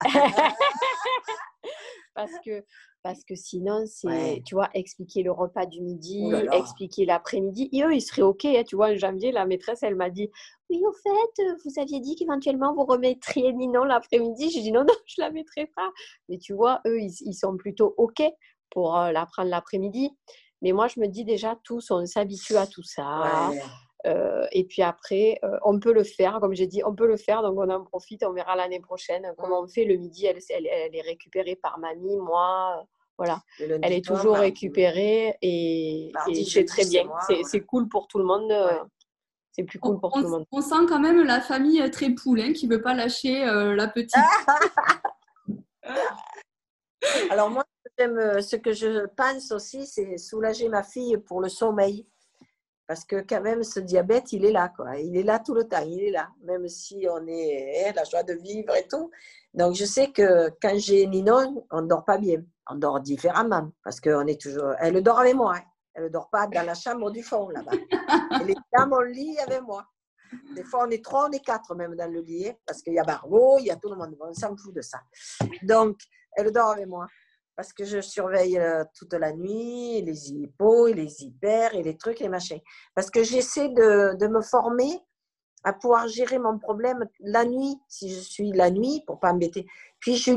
parce 2.14 2.32
que, 2.44 2.64
parce 3.02 3.24
que 3.24 3.34
sinon, 3.34 3.84
c'est, 3.86 4.06
Ouais. 4.08 4.42
tu 4.46 4.54
vois, 4.54 4.70
expliquer 4.74 5.22
le 5.22 5.32
repas 5.32 5.66
du 5.66 5.80
midi, 5.82 6.22
Ouh 6.24 6.30
là 6.30 6.42
là. 6.44 6.56
expliquer 6.58 7.04
l'après-midi. 7.04 7.68
Et 7.72 7.82
eux, 7.82 7.94
ils 7.94 8.00
seraient 8.00 8.22
OK. 8.22 8.44
hein. 8.44 8.62
Tu 8.66 8.76
vois, 8.76 8.88
en 8.92 8.96
janvier, 8.96 9.32
la 9.32 9.44
maîtresse, 9.46 9.82
elle 9.82 9.96
m'a 9.96 10.10
dit 10.10 10.30
Oui, 10.70 10.80
au 10.86 10.92
fait, 10.92 11.42
euh, 11.42 11.54
vous 11.64 11.80
aviez 11.80 12.00
dit 12.00 12.16
qu'éventuellement, 12.16 12.74
vous 12.74 12.84
remettriez 12.84 13.52
Ninon 13.52 13.84
l'après-midi. 13.84 14.50
J'ai 14.50 14.62
dit 14.62 14.72
Non, 14.72 14.84
non, 14.84 14.94
je 15.06 15.16
la 15.20 15.30
mettrai 15.30 15.66
pas. 15.76 15.90
Mais 16.28 16.38
tu 16.38 16.54
vois, 16.54 16.80
eux, 16.86 17.00
ils, 17.00 17.14
ils 17.26 17.34
sont 17.34 17.56
plutôt 17.56 17.94
OK 17.98 18.22
pour 18.70 18.96
euh, 18.96 19.12
la 19.12 19.26
prendre 19.26 19.50
l'après-midi. 19.50 20.10
Mais 20.62 20.72
moi, 20.72 20.88
je 20.88 20.98
me 20.98 21.06
dis 21.08 21.24
déjà, 21.24 21.58
tous, 21.62 21.90
on 21.90 22.06
s'habitue 22.06 22.56
à 22.56 22.66
tout 22.66 22.82
ça. 22.82 23.48
Ouais. 23.50 23.60
Euh, 24.06 24.46
et 24.52 24.64
puis 24.64 24.82
après, 24.82 25.38
euh, 25.44 25.56
on 25.64 25.78
peut 25.80 25.92
le 25.92 26.04
faire, 26.04 26.38
comme 26.40 26.54
j'ai 26.54 26.66
dit, 26.66 26.82
on 26.84 26.94
peut 26.94 27.06
le 27.06 27.16
faire, 27.16 27.42
donc 27.42 27.58
on 27.58 27.70
en 27.70 27.82
profite, 27.84 28.22
on 28.24 28.32
verra 28.32 28.54
l'année 28.54 28.80
prochaine 28.80 29.32
comment 29.38 29.60
on 29.62 29.66
fait. 29.68 29.84
Le 29.84 29.96
midi, 29.96 30.26
elle, 30.26 30.38
elle- 30.50 30.66
elle 30.66 30.94
est 30.94 31.00
récupérée 31.00 31.56
par 31.56 31.78
mamie, 31.78 32.16
moi, 32.18 32.86
voilà. 33.16 33.40
Elle 33.58 33.92
est 33.92 34.04
toujours 34.04 34.32
mardi. 34.32 34.48
récupérée 34.48 35.36
et, 35.40 36.12
c'est 36.52 36.64
très 36.66 36.84
bien. 36.84 37.04
C'est 37.26 37.40
voilà. 37.42 37.64
cool 37.66 37.88
pour 37.88 38.06
tout 38.08 38.18
le 38.18 38.24
monde. 38.24 38.50
euh, 38.52 38.72
Ouais. 38.74 38.80
C'est 39.56 39.62
plus 39.62 39.78
On, 39.82 39.90
cool 39.92 40.00
pour 40.00 40.12
tout 40.12 40.18
le 40.20 40.26
on- 40.26 40.30
monde. 40.30 40.46
on 40.50 40.60
sent 40.60 40.86
quand 40.88 40.98
même 40.98 41.22
la 41.24 41.40
famille 41.40 41.88
très 41.92 42.10
poule 42.10 42.40
hein, 42.40 42.52
qui 42.52 42.66
veut 42.66 42.82
pas 42.82 42.92
lâcher 42.92 43.46
euh, 43.46 43.74
la 43.76 43.86
petite. 43.86 44.12
Alors 47.30 47.50
moi, 47.50 47.64
ce 47.98 48.56
que 48.56 48.72
je 48.72 49.06
pense 49.16 49.52
aussi, 49.52 49.86
c'est 49.86 50.16
soulager 50.18 50.68
ma 50.68 50.82
fille 50.82 51.16
pour 51.18 51.40
le 51.40 51.48
sommeil. 51.48 52.06
Parce 52.86 53.04
que 53.04 53.24
quand 53.26 53.40
même, 53.40 53.62
ce 53.62 53.80
diabète, 53.80 54.32
il 54.32 54.44
est 54.44 54.52
là. 54.52 54.70
Quoi. 54.76 54.98
Il 54.98 55.16
est 55.16 55.22
là 55.22 55.38
tout 55.38 55.54
le 55.54 55.64
temps. 55.64 55.82
Il 55.86 56.02
est 56.02 56.10
là. 56.10 56.28
Même 56.42 56.68
si 56.68 57.06
on 57.10 57.26
est 57.26 57.86
hein, 57.88 57.92
la 57.96 58.04
joie 58.04 58.22
de 58.22 58.34
vivre 58.34 58.74
et 58.76 58.86
tout. 58.86 59.10
Donc, 59.54 59.74
je 59.74 59.84
sais 59.84 60.10
que 60.12 60.50
quand 60.60 60.76
j'ai 60.76 61.06
Ninon, 61.06 61.66
on 61.70 61.82
ne 61.82 61.86
dort 61.86 62.04
pas 62.04 62.18
bien. 62.18 62.42
On 62.68 62.74
dort 62.76 63.00
différemment. 63.00 63.70
Parce 63.82 64.00
qu'on 64.00 64.26
est 64.26 64.40
toujours... 64.40 64.74
Elle 64.80 65.02
dort 65.02 65.20
avec 65.20 65.34
moi. 65.34 65.54
hein. 65.56 65.62
Elle 65.94 66.04
ne 66.04 66.08
dort 66.08 66.28
pas 66.28 66.46
dans 66.48 66.66
la 66.66 66.74
chambre 66.74 67.10
du 67.10 67.22
fond, 67.22 67.48
là-bas. 67.50 67.70
Elle 68.42 68.50
est 68.50 68.56
dans 68.76 68.88
mon 68.88 69.00
lit 69.00 69.38
avec 69.38 69.62
moi. 69.62 69.84
Des 70.56 70.64
fois, 70.64 70.86
on 70.86 70.90
est 70.90 71.04
trois, 71.04 71.28
on 71.28 71.30
est 71.30 71.44
quatre 71.44 71.72
même 71.76 71.94
dans 71.94 72.10
le 72.10 72.20
lit. 72.20 72.48
hein, 72.48 72.54
parce 72.66 72.82
qu'il 72.82 72.94
y 72.94 72.98
a 72.98 73.04
Barbeau, 73.04 73.58
il 73.60 73.66
y 73.66 73.70
a 73.70 73.76
tout 73.76 73.88
le 73.88 73.96
monde. 73.96 74.16
On 74.20 74.34
s'en 74.34 74.56
fout 74.56 74.74
de 74.74 74.80
ça. 74.82 74.98
Donc, 75.62 75.96
elle 76.36 76.50
dort 76.50 76.70
avec 76.72 76.86
moi. 76.88 77.06
Parce 77.56 77.72
que 77.72 77.84
je 77.84 78.00
surveille 78.00 78.58
euh, 78.58 78.84
toute 78.98 79.12
la 79.14 79.32
nuit 79.32 80.02
les 80.02 80.32
hippos, 80.32 80.88
et 80.88 80.94
les 80.94 81.22
hyper, 81.22 81.74
et 81.74 81.82
les 81.82 81.96
trucs, 81.96 82.20
les 82.20 82.28
machins. 82.28 82.60
Parce 82.94 83.10
que 83.10 83.22
j'essaie 83.22 83.68
de, 83.68 84.26
me 84.26 84.40
former 84.40 84.98
à 85.62 85.72
pouvoir 85.72 86.08
gérer 86.08 86.38
mon 86.38 86.58
problème 86.58 87.06
la 87.20 87.44
nuit, 87.44 87.78
si 87.88 88.10
je 88.12 88.20
suis 88.20 88.52
la 88.52 88.70
nuit, 88.70 89.02
pour 89.06 89.18
pas 89.18 89.32
embêter. 89.32 89.66
Puis 90.00 90.16
je 90.16 90.32